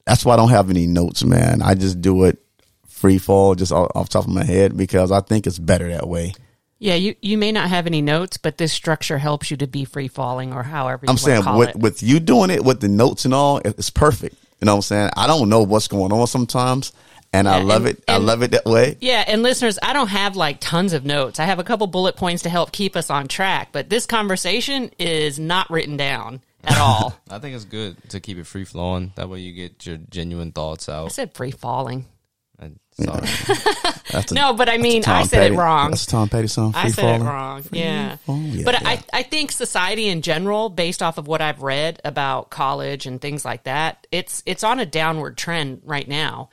that's 0.05 0.25
why 0.25 0.33
I 0.33 0.37
don't 0.37 0.49
have 0.49 0.69
any 0.69 0.87
notes, 0.87 1.23
man. 1.23 1.61
I 1.61 1.75
just 1.75 2.01
do 2.01 2.25
it 2.25 2.39
free 2.87 3.17
fall, 3.19 3.55
just 3.55 3.71
off, 3.71 3.89
off 3.95 4.09
the 4.09 4.13
top 4.13 4.25
of 4.27 4.33
my 4.33 4.43
head, 4.43 4.75
because 4.75 5.11
I 5.11 5.21
think 5.21 5.47
it's 5.47 5.59
better 5.59 5.87
that 5.89 6.07
way. 6.07 6.33
Yeah, 6.83 6.95
you, 6.95 7.15
you 7.21 7.37
may 7.37 7.51
not 7.51 7.69
have 7.69 7.85
any 7.85 8.01
notes, 8.01 8.37
but 8.37 8.57
this 8.57 8.73
structure 8.73 9.19
helps 9.19 9.51
you 9.51 9.57
to 9.57 9.67
be 9.67 9.85
free 9.85 10.07
falling 10.07 10.51
or 10.51 10.63
however 10.63 11.05
you 11.05 11.09
I'm 11.09 11.13
want 11.13 11.19
to 11.19 11.23
saying 11.25 11.43
call 11.43 11.59
with, 11.59 11.69
it. 11.69 11.75
with 11.77 12.01
you 12.01 12.19
doing 12.19 12.49
it 12.49 12.65
with 12.65 12.81
the 12.81 12.87
notes 12.87 13.23
and 13.23 13.33
all, 13.35 13.59
it's 13.63 13.91
perfect. 13.91 14.35
You 14.59 14.65
know 14.65 14.73
what 14.73 14.77
I'm 14.77 14.81
saying? 14.81 15.09
I 15.15 15.27
don't 15.27 15.47
know 15.47 15.61
what's 15.61 15.87
going 15.87 16.11
on 16.11 16.25
sometimes, 16.25 16.91
and 17.31 17.47
I 17.47 17.61
love 17.61 17.85
and- 17.85 17.97
it. 17.99 18.03
I 18.07 18.17
love 18.17 18.41
it 18.41 18.49
that 18.51 18.65
way. 18.65 18.97
Yeah, 18.99 19.23
and 19.27 19.43
listeners, 19.43 19.77
I 19.83 19.93
don't 19.93 20.07
have 20.09 20.35
like 20.35 20.57
tons 20.59 20.93
of 20.93 21.05
notes. 21.05 21.39
I 21.39 21.45
have 21.45 21.59
a 21.59 21.63
couple 21.63 21.85
bullet 21.85 22.15
points 22.15 22.41
to 22.43 22.49
help 22.49 22.71
keep 22.71 22.95
us 22.95 23.11
on 23.11 23.27
track, 23.27 23.69
but 23.71 23.89
this 23.89 24.07
conversation 24.07 24.89
is 24.97 25.37
not 25.39 25.69
written 25.69 25.97
down 25.97 26.41
at 26.63 26.77
all. 26.79 27.13
I 27.29 27.37
think 27.37 27.55
it's 27.55 27.65
good 27.65 27.95
to 28.09 28.19
keep 28.19 28.37
it 28.39 28.47
free 28.47 28.65
flowing. 28.65 29.13
That 29.15 29.29
way 29.29 29.39
you 29.39 29.53
get 29.53 29.85
your 29.85 29.97
genuine 29.97 30.51
thoughts 30.51 30.89
out. 30.89 31.01
I 31.01 31.05
out. 31.05 31.11
said 31.11 31.33
free 31.35 31.51
falling. 31.51 32.05
And 32.61 32.79
sorry. 32.91 33.21
That's 34.11 34.31
a, 34.31 34.35
No, 34.35 34.53
but 34.53 34.69
I 34.69 34.77
mean, 34.77 35.03
I 35.05 35.23
said 35.23 35.39
Petty- 35.39 35.55
it 35.55 35.57
wrong. 35.57 35.89
That's 35.89 36.03
a 36.05 36.07
Tom 36.07 36.29
Petty 36.29 36.47
song. 36.47 36.73
I 36.75 36.89
said 36.89 37.01
Falling. 37.01 37.21
it 37.21 37.25
wrong. 37.25 37.63
Yeah. 37.71 38.17
yeah, 38.27 38.63
but 38.63 38.81
yeah. 38.81 38.87
I, 38.89 39.03
I 39.11 39.23
think 39.23 39.51
society 39.51 40.07
in 40.07 40.21
general, 40.21 40.69
based 40.69 41.01
off 41.01 41.17
of 41.17 41.27
what 41.27 41.41
I've 41.41 41.61
read 41.63 41.99
about 42.05 42.49
college 42.51 43.05
and 43.07 43.19
things 43.19 43.43
like 43.43 43.63
that, 43.63 44.05
it's 44.11 44.43
it's 44.45 44.63
on 44.63 44.79
a 44.79 44.85
downward 44.85 45.37
trend 45.37 45.81
right 45.83 46.07
now. 46.07 46.49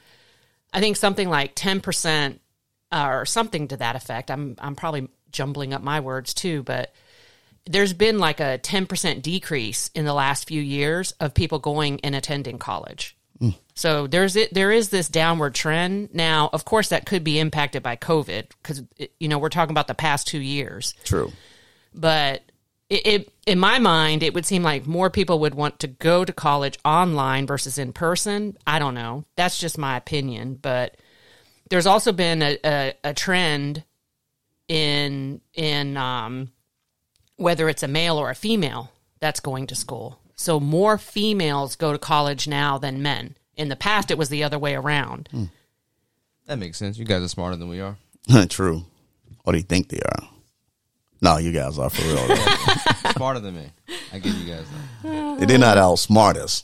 I 0.73 0.81
think 0.81 0.97
something 0.97 1.29
like 1.29 1.53
ten 1.55 1.81
percent 1.81 2.41
uh, 2.91 3.07
or 3.11 3.27
something 3.27 3.69
to 3.69 3.77
that 3.77 3.95
effect. 3.97 4.31
I'm 4.31 4.57
I'm 4.59 4.75
probably 4.77 5.09
jumbling 5.31 5.75
up 5.75 5.83
my 5.83 6.01
words 6.01 6.33
too, 6.33 6.63
but 6.63 6.95
there's 7.67 7.93
been 7.93 8.19
like 8.19 8.41
a 8.41 8.57
ten 8.57 8.87
percent 8.87 9.23
decrease 9.23 9.91
in 9.95 10.07
the 10.07 10.15
last 10.15 10.49
few 10.49 10.63
years 10.63 11.13
of 11.21 11.35
people 11.35 11.59
going 11.59 12.01
and 12.03 12.15
attending 12.15 12.57
college. 12.59 13.15
So 13.79 14.09
there's 14.09 14.35
it. 14.35 14.53
There 14.53 14.73
is 14.73 14.89
this 14.89 15.09
downward 15.09 15.55
trend 15.55 16.13
now. 16.13 16.51
Of 16.53 16.65
course, 16.65 16.89
that 16.89 17.07
could 17.07 17.23
be 17.23 17.39
impacted 17.39 17.81
by 17.81 17.95
COVID 17.95 18.47
because 18.61 18.83
you 19.21 19.29
know 19.29 19.39
we're 19.39 19.51
talking 19.51 19.73
about 19.73 19.87
the 19.87 19.95
past 19.95 20.27
two 20.27 20.41
years. 20.41 20.95
True. 21.05 21.33
But 21.95 22.43
it, 22.91 23.07
it, 23.07 23.33
in 23.47 23.61
my 23.61 23.79
mind, 23.79 24.25
it 24.25 24.35
would 24.35 24.45
seem 24.45 24.65
like 24.65 24.87
more 24.87 25.11
people 25.11 25.39
would 25.41 25.55
want 25.55 25.79
to 25.79 25.87
go 25.87 26.25
to 26.25 26.33
college 26.33 26.77
online 26.85 27.47
versus 27.47 27.79
in 27.79 27.93
person. 27.93 28.57
I 28.67 28.81
don't 28.81 28.95
know. 28.95 29.25
That's 29.37 29.61
just 29.61 29.79
my 29.79 29.97
opinion. 29.97 30.59
But 30.61 30.97
there's 31.71 31.87
also 31.87 32.11
been 32.11 32.43
a, 32.43 32.59
a, 32.65 32.95
a 33.05 33.15
trend 33.15 33.85
in 34.67 35.41
in 35.55 35.97
um, 35.97 36.51
whether 37.37 37.69
it's 37.69 37.85
a 37.85 37.89
male 37.89 38.19
or 38.19 38.31
a 38.31 38.35
female 38.35 38.91
that's 39.21 39.39
going 39.39 39.69
to 39.69 39.77
school. 39.77 40.19
So 40.39 40.61
more 40.61 40.99
females 40.99 41.75
go 41.75 41.91
to 41.93 41.99
college 41.99 42.47
now 42.47 42.79
than 42.79 43.03
men. 43.03 43.37
In 43.57 43.69
the 43.69 43.77
past, 43.77 44.11
it 44.13 44.17
was 44.17 44.29
the 44.29 44.45
other 44.45 44.59
way 44.59 44.77
around. 44.77 45.29
that 46.47 46.59
makes 46.59 46.79
sense. 46.79 46.97
You 46.97 47.05
guys 47.05 47.23
are 47.23 47.29
smarter 47.29 47.57
than 47.57 47.69
we 47.69 47.81
are. 47.81 47.97
True. 48.49 48.85
Or 49.45 49.57
you 49.57 49.63
think 49.63 49.89
they 49.89 49.99
are. 50.01 50.29
No, 51.21 51.39
you 51.39 51.51
guys 51.51 51.77
are 51.77 51.91
for 51.91 52.03
real. 52.03 52.37
smarter 53.17 53.41
than 53.41 53.57
me. 53.57 53.71
I 54.13 54.21
give 54.21 54.33
you 54.37 54.55
guys 54.55 54.65
that. 55.03 55.49
They're 55.49 55.59
not 55.59 55.77
outsmart 55.77 56.37
us. 56.37 56.63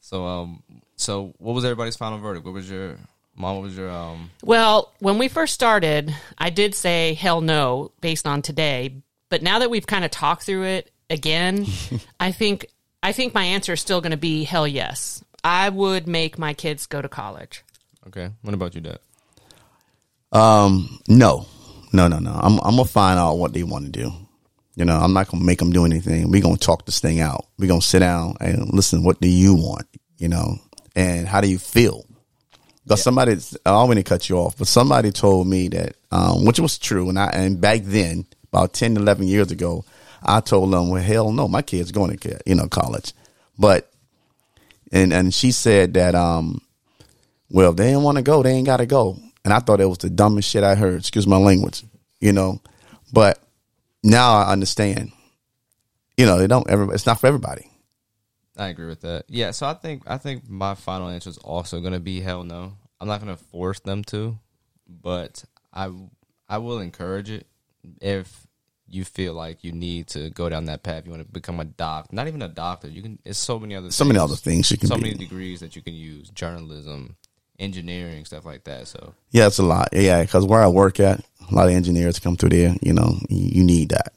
So 0.00 0.24
um 0.24 0.62
so 0.94 1.34
what 1.38 1.54
was 1.54 1.64
everybody's 1.64 1.96
final 1.96 2.18
verdict? 2.18 2.44
What 2.46 2.54
was 2.54 2.70
your 2.70 2.96
mom 3.34 3.56
what 3.56 3.62
was 3.62 3.76
your 3.76 3.90
um 3.90 4.30
Well, 4.44 4.92
when 5.00 5.18
we 5.18 5.26
first 5.26 5.52
started, 5.54 6.14
I 6.38 6.50
did 6.50 6.76
say 6.76 7.14
hell 7.14 7.40
no 7.40 7.90
based 8.00 8.26
on 8.26 8.42
today, 8.42 9.02
but 9.30 9.42
now 9.42 9.58
that 9.58 9.70
we've 9.70 9.86
kind 9.86 10.04
of 10.04 10.12
talked 10.12 10.44
through 10.44 10.64
it 10.64 10.92
again, 11.08 11.66
I 12.20 12.30
think 12.30 12.66
I 13.02 13.12
think 13.12 13.34
my 13.34 13.44
answer 13.44 13.72
is 13.72 13.80
still 13.80 14.00
going 14.00 14.10
to 14.10 14.16
be 14.16 14.44
hell 14.44 14.68
yes. 14.68 15.24
I 15.42 15.68
would 15.70 16.06
make 16.06 16.38
my 16.38 16.52
kids 16.52 16.86
go 16.86 17.00
to 17.00 17.08
college. 17.08 17.62
okay. 18.06 18.30
What 18.42 18.54
about 18.54 18.74
you, 18.74 18.82
Dad? 18.82 18.98
Um, 20.32 21.00
no, 21.08 21.46
no, 21.92 22.08
no, 22.08 22.18
no. 22.18 22.30
I'm 22.30 22.60
I'm 22.60 22.76
gonna 22.76 22.84
find 22.84 23.18
out 23.18 23.38
what 23.38 23.52
they 23.52 23.62
want 23.64 23.86
to 23.86 23.90
do. 23.90 24.12
You 24.76 24.84
know, 24.84 24.96
I'm 24.96 25.12
not 25.12 25.28
gonna 25.28 25.44
make 25.44 25.58
them 25.58 25.72
do 25.72 25.84
anything. 25.84 26.30
We're 26.30 26.42
gonna 26.42 26.56
talk 26.56 26.86
this 26.86 27.00
thing 27.00 27.20
out. 27.20 27.46
We're 27.58 27.68
gonna 27.68 27.80
sit 27.80 27.98
down 28.00 28.36
and 28.40 28.72
listen. 28.72 29.02
What 29.02 29.20
do 29.20 29.28
you 29.28 29.54
want? 29.54 29.88
You 30.18 30.28
know, 30.28 30.58
and 30.94 31.26
how 31.26 31.40
do 31.40 31.48
you 31.48 31.58
feel? 31.58 32.04
Because 32.84 33.02
somebody, 33.02 33.32
I 33.32 33.70
don't 33.70 33.88
want 33.88 33.98
to 33.98 34.04
cut 34.04 34.28
you 34.28 34.36
off, 34.36 34.56
but 34.56 34.66
somebody 34.66 35.10
told 35.10 35.46
me 35.46 35.68
that, 35.68 35.96
um, 36.10 36.44
which 36.44 36.58
was 36.58 36.78
true, 36.78 37.08
and 37.08 37.18
I 37.18 37.26
and 37.32 37.60
back 37.60 37.80
then, 37.82 38.26
about 38.52 38.72
10, 38.72 38.96
11 38.96 39.26
years 39.26 39.50
ago, 39.50 39.84
I 40.22 40.40
told 40.40 40.72
them, 40.72 40.90
well, 40.90 41.02
hell 41.02 41.32
no, 41.32 41.48
my 41.48 41.62
kid's 41.62 41.92
going 41.92 42.16
to 42.16 42.38
you 42.46 42.54
know 42.54 42.68
college, 42.68 43.12
but 43.58 43.90
and 44.92 45.12
and 45.12 45.32
she 45.32 45.52
said 45.52 45.94
that 45.94 46.14
um 46.14 46.60
well, 47.50 47.70
if 47.70 47.76
they 47.76 47.86
didn't 47.86 48.04
want 48.04 48.16
to 48.16 48.22
go, 48.22 48.42
they 48.42 48.52
ain't 48.52 48.66
got 48.66 48.76
to 48.76 48.86
go. 48.86 49.18
And 49.44 49.52
I 49.52 49.58
thought 49.58 49.80
it 49.80 49.86
was 49.86 49.98
the 49.98 50.10
dumbest 50.10 50.48
shit 50.48 50.62
I 50.62 50.74
heard. 50.76 51.00
Excuse 51.00 51.26
my 51.26 51.36
language, 51.36 51.82
you 52.20 52.32
know. 52.32 52.60
But 53.12 53.42
now 54.02 54.34
I 54.34 54.52
understand. 54.52 55.12
You 56.16 56.26
know, 56.26 56.38
they 56.38 56.46
don't 56.46 56.68
ever. 56.70 56.92
It's 56.94 57.06
not 57.06 57.20
for 57.20 57.26
everybody. 57.26 57.70
I 58.56 58.68
agree 58.68 58.86
with 58.86 59.00
that. 59.00 59.24
Yeah, 59.28 59.52
so 59.52 59.66
I 59.66 59.74
think 59.74 60.02
I 60.06 60.18
think 60.18 60.48
my 60.48 60.74
final 60.74 61.08
answer 61.08 61.30
is 61.30 61.38
also 61.38 61.80
going 61.80 61.94
to 61.94 62.00
be 62.00 62.20
hell 62.20 62.44
no. 62.44 62.74
I'm 63.00 63.08
not 63.08 63.22
going 63.22 63.34
to 63.34 63.42
force 63.42 63.80
them 63.80 64.04
to, 64.04 64.38
but 64.86 65.42
I 65.72 65.90
I 66.48 66.58
will 66.58 66.80
encourage 66.80 67.30
it 67.30 67.46
if 68.02 68.46
you 68.90 69.04
feel 69.04 69.34
like 69.34 69.62
you 69.64 69.72
need 69.72 70.08
to 70.08 70.30
go 70.30 70.48
down 70.48 70.64
that 70.66 70.82
path. 70.82 71.04
You 71.06 71.12
want 71.12 71.24
to 71.26 71.32
become 71.32 71.60
a 71.60 71.64
doc, 71.64 72.12
not 72.12 72.26
even 72.28 72.42
a 72.42 72.48
doctor. 72.48 72.88
You 72.88 73.02
can. 73.02 73.18
It's 73.24 73.38
so 73.38 73.58
many 73.58 73.74
other 73.74 73.90
So 73.90 74.04
many 74.04 74.18
things. 74.18 74.24
other 74.30 74.36
things 74.36 74.70
you 74.70 74.78
can 74.78 74.88
so 74.88 74.96
be. 74.96 75.02
many 75.02 75.14
degrees 75.14 75.60
that 75.60 75.76
you 75.76 75.82
can 75.82 75.94
use: 75.94 76.28
journalism, 76.30 77.16
engineering 77.58 78.24
stuff 78.24 78.44
like 78.44 78.64
that. 78.64 78.88
So 78.88 79.14
Yeah, 79.30 79.46
it's 79.46 79.58
a 79.58 79.62
lot. 79.62 79.88
Yeah, 79.92 80.22
because 80.22 80.44
where 80.44 80.62
I 80.62 80.68
work 80.68 80.98
at, 81.00 81.20
a 81.50 81.54
lot 81.54 81.68
of 81.68 81.74
engineers 81.74 82.18
come 82.18 82.36
through 82.36 82.50
there. 82.50 82.74
You 82.82 82.92
know, 82.92 83.18
you, 83.28 83.60
you 83.60 83.64
need 83.64 83.90
that. 83.90 84.12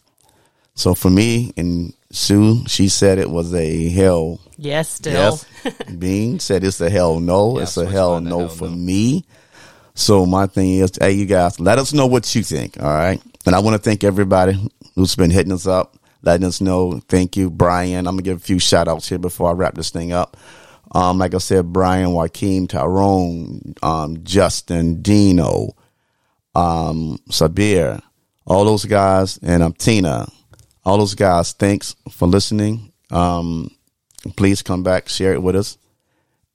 So 0.76 0.96
for 0.96 1.12
me 1.12 1.54
and 1.56 1.94
Sue, 2.10 2.64
she 2.68 2.90
said 2.90 3.20
it 3.20 3.30
was 3.30 3.54
a 3.54 3.90
hell. 3.90 4.40
Yes, 4.58 4.90
still. 4.90 5.40
Yes. 5.64 5.74
Bean 6.00 6.40
said 6.40 6.64
it's 6.64 6.82
a 6.82 6.90
hell 6.90 7.20
no. 7.20 7.58
Yeah, 7.58 7.64
it's 7.64 7.78
a 7.78 7.86
hell 7.86 8.20
no 8.22 8.40
hell 8.40 8.50
for 8.50 8.70
no. 8.70 8.76
me. 8.76 9.24
So 9.96 10.26
my 10.26 10.48
thing 10.48 10.72
is, 10.80 10.92
hey, 11.00 11.12
you 11.12 11.28
guys, 11.28 11.60
let 11.60 11.78
us 11.78 11.94
know 11.94 12.08
what 12.08 12.34
you 12.34 12.42
think. 12.44 12.82
All 12.82 12.90
right. 12.90 13.22
And 13.46 13.56
I 13.56 13.60
want 13.60 13.76
to 13.76 13.82
thank 13.82 14.04
everybody 14.04 14.58
who's 14.96 15.16
been 15.16 15.32
hitting 15.32 15.52
us 15.52 15.68
up, 15.68 15.98
letting 16.22 16.46
us 16.46 16.62
know. 16.62 17.00
Thank 17.10 17.36
you, 17.36 17.50
Brian. 17.50 18.08
I'm 18.08 18.16
gonna 18.16 18.22
give 18.22 18.38
a 18.38 18.40
few 18.40 18.60
shout 18.60 18.88
outs 18.88 19.10
here 19.10 19.18
before 19.20 19.50
I 19.50 19.54
wrap 19.54 19.76
this 19.76 19.90
thing 19.90 20.14
up. 20.14 20.38
Um, 20.94 21.18
like 21.18 21.34
I 21.34 21.40
said, 21.40 21.74
Brian, 21.74 22.12
Joaquin, 22.12 22.68
Tyrone, 22.68 23.74
um, 23.82 24.24
Justin, 24.24 25.02
Dino, 25.02 25.76
um, 26.56 27.20
Sabir, 27.30 28.02
all 28.46 28.64
those 28.66 28.86
guys, 28.86 29.40
and 29.42 29.64
um, 29.64 29.74
Tina, 29.74 30.28
all 30.86 30.98
those 30.98 31.16
guys. 31.16 31.54
Thanks 31.54 31.96
for 32.12 32.28
listening. 32.28 32.92
Um, 33.10 33.72
please 34.38 34.62
come 34.62 34.84
back, 34.84 35.10
share 35.10 35.34
it 35.34 35.42
with 35.42 35.56
us, 35.56 35.78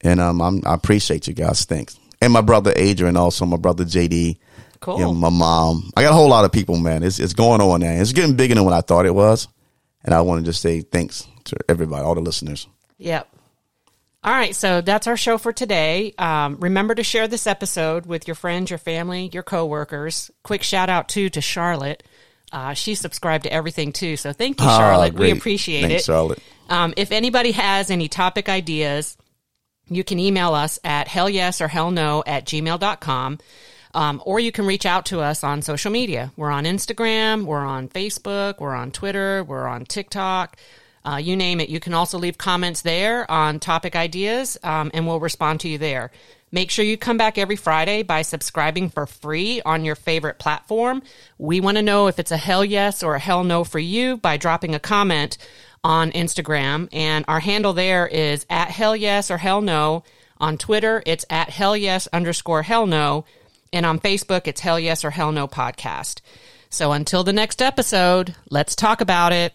and 0.00 0.20
um, 0.20 0.40
I 0.64 0.74
appreciate 0.74 1.26
you 1.26 1.34
guys. 1.34 1.64
Thanks, 1.64 1.98
and 2.22 2.32
my 2.32 2.40
brother 2.40 2.72
Adrian, 2.76 3.16
also 3.16 3.44
my 3.44 3.56
brother 3.56 3.84
JD, 3.84 4.38
Cool. 4.80 5.10
and 5.10 5.18
my 5.18 5.30
mom. 5.30 5.90
I 5.96 6.02
got 6.02 6.10
a 6.10 6.14
whole 6.14 6.28
lot 6.28 6.44
of 6.44 6.52
people, 6.52 6.76
man. 6.78 7.02
It's 7.02 7.18
it's 7.18 7.34
going 7.34 7.60
on 7.60 7.80
now. 7.80 7.92
It's 7.92 8.12
getting 8.12 8.36
bigger 8.36 8.54
than 8.54 8.64
what 8.64 8.74
I 8.74 8.80
thought 8.80 9.06
it 9.06 9.14
was, 9.14 9.48
and 10.04 10.14
I 10.14 10.20
want 10.22 10.44
to 10.44 10.50
just 10.50 10.62
say 10.62 10.80
thanks 10.82 11.26
to 11.44 11.56
everybody, 11.68 12.02
all 12.04 12.14
the 12.14 12.20
listeners. 12.20 12.66
Yep. 12.98 13.28
All 14.24 14.32
right, 14.32 14.54
so 14.54 14.80
that's 14.80 15.06
our 15.06 15.16
show 15.16 15.38
for 15.38 15.52
today. 15.52 16.12
Um, 16.18 16.56
remember 16.58 16.94
to 16.94 17.04
share 17.04 17.28
this 17.28 17.46
episode 17.46 18.04
with 18.04 18.26
your 18.26 18.34
friends, 18.34 18.68
your 18.68 18.78
family, 18.78 19.30
your 19.32 19.44
coworkers. 19.44 20.30
Quick 20.42 20.62
shout 20.64 20.90
out 20.90 21.08
too 21.08 21.30
to 21.30 21.40
Charlotte. 21.40 22.02
Uh, 22.50 22.74
she 22.74 22.94
subscribed 22.96 23.44
to 23.44 23.52
everything 23.52 23.92
too, 23.92 24.16
so 24.16 24.32
thank 24.32 24.60
you, 24.60 24.66
Ah, 24.66 24.78
Charlotte. 24.78 25.14
we 25.14 25.30
appreciate 25.30 25.82
Thanks, 25.82 26.02
it. 26.02 26.06
Charlotte. 26.06 26.40
Um, 26.68 26.94
if 26.96 27.12
anybody 27.12 27.52
has 27.52 27.90
any 27.90 28.08
topic 28.08 28.48
ideas, 28.48 29.16
you 29.88 30.02
can 30.02 30.18
email 30.18 30.52
us 30.52 30.78
at 30.82 31.06
hell 31.08 31.30
yes 31.30 31.60
or 31.60 31.68
hell 31.68 31.90
no 31.90 32.22
at 32.26 32.44
gmail.com. 32.44 33.38
Um, 33.94 34.22
or 34.24 34.38
you 34.38 34.52
can 34.52 34.66
reach 34.66 34.86
out 34.86 35.06
to 35.06 35.20
us 35.20 35.42
on 35.42 35.62
social 35.62 35.90
media. 35.90 36.32
We're 36.36 36.50
on 36.50 36.64
Instagram, 36.64 37.44
we're 37.44 37.64
on 37.64 37.88
Facebook, 37.88 38.60
we're 38.60 38.74
on 38.74 38.90
Twitter, 38.90 39.42
we're 39.44 39.66
on 39.66 39.86
TikTok. 39.86 40.56
Uh, 41.04 41.16
you 41.16 41.36
name 41.36 41.60
it. 41.60 41.70
You 41.70 41.80
can 41.80 41.94
also 41.94 42.18
leave 42.18 42.36
comments 42.36 42.82
there 42.82 43.30
on 43.30 43.60
topic 43.60 43.96
ideas, 43.96 44.58
um, 44.62 44.90
and 44.92 45.06
we'll 45.06 45.20
respond 45.20 45.60
to 45.60 45.68
you 45.68 45.78
there. 45.78 46.10
Make 46.50 46.70
sure 46.70 46.84
you 46.84 46.96
come 46.96 47.18
back 47.18 47.38
every 47.38 47.56
Friday 47.56 48.02
by 48.02 48.22
subscribing 48.22 48.88
for 48.88 49.06
free 49.06 49.60
on 49.62 49.84
your 49.84 49.94
favorite 49.94 50.38
platform. 50.38 51.02
We 51.36 51.60
want 51.60 51.76
to 51.76 51.82
know 51.82 52.06
if 52.06 52.18
it's 52.18 52.30
a 52.30 52.36
hell 52.38 52.64
yes 52.64 53.02
or 53.02 53.14
a 53.14 53.18
hell 53.18 53.44
no 53.44 53.64
for 53.64 53.78
you 53.78 54.16
by 54.16 54.38
dropping 54.38 54.74
a 54.74 54.80
comment 54.80 55.36
on 55.84 56.10
Instagram. 56.12 56.88
And 56.92 57.24
our 57.28 57.40
handle 57.40 57.74
there 57.74 58.06
is 58.06 58.46
at 58.48 58.70
hell 58.70 58.96
yes 58.96 59.30
or 59.30 59.38
hell 59.38 59.60
no. 59.60 60.04
On 60.38 60.56
Twitter, 60.56 61.02
it's 61.04 61.26
at 61.28 61.50
hell 61.50 61.76
yes 61.76 62.08
underscore 62.12 62.62
hell 62.62 62.86
no. 62.86 63.24
And 63.72 63.84
on 63.86 63.98
Facebook, 64.00 64.46
it's 64.46 64.60
hell 64.60 64.78
yes 64.80 65.04
or 65.04 65.10
hell 65.10 65.32
no 65.32 65.46
podcast. 65.48 66.20
So 66.70 66.92
until 66.92 67.24
the 67.24 67.32
next 67.32 67.62
episode, 67.62 68.34
let's 68.50 68.76
talk 68.76 69.00
about 69.00 69.32
it. 69.32 69.54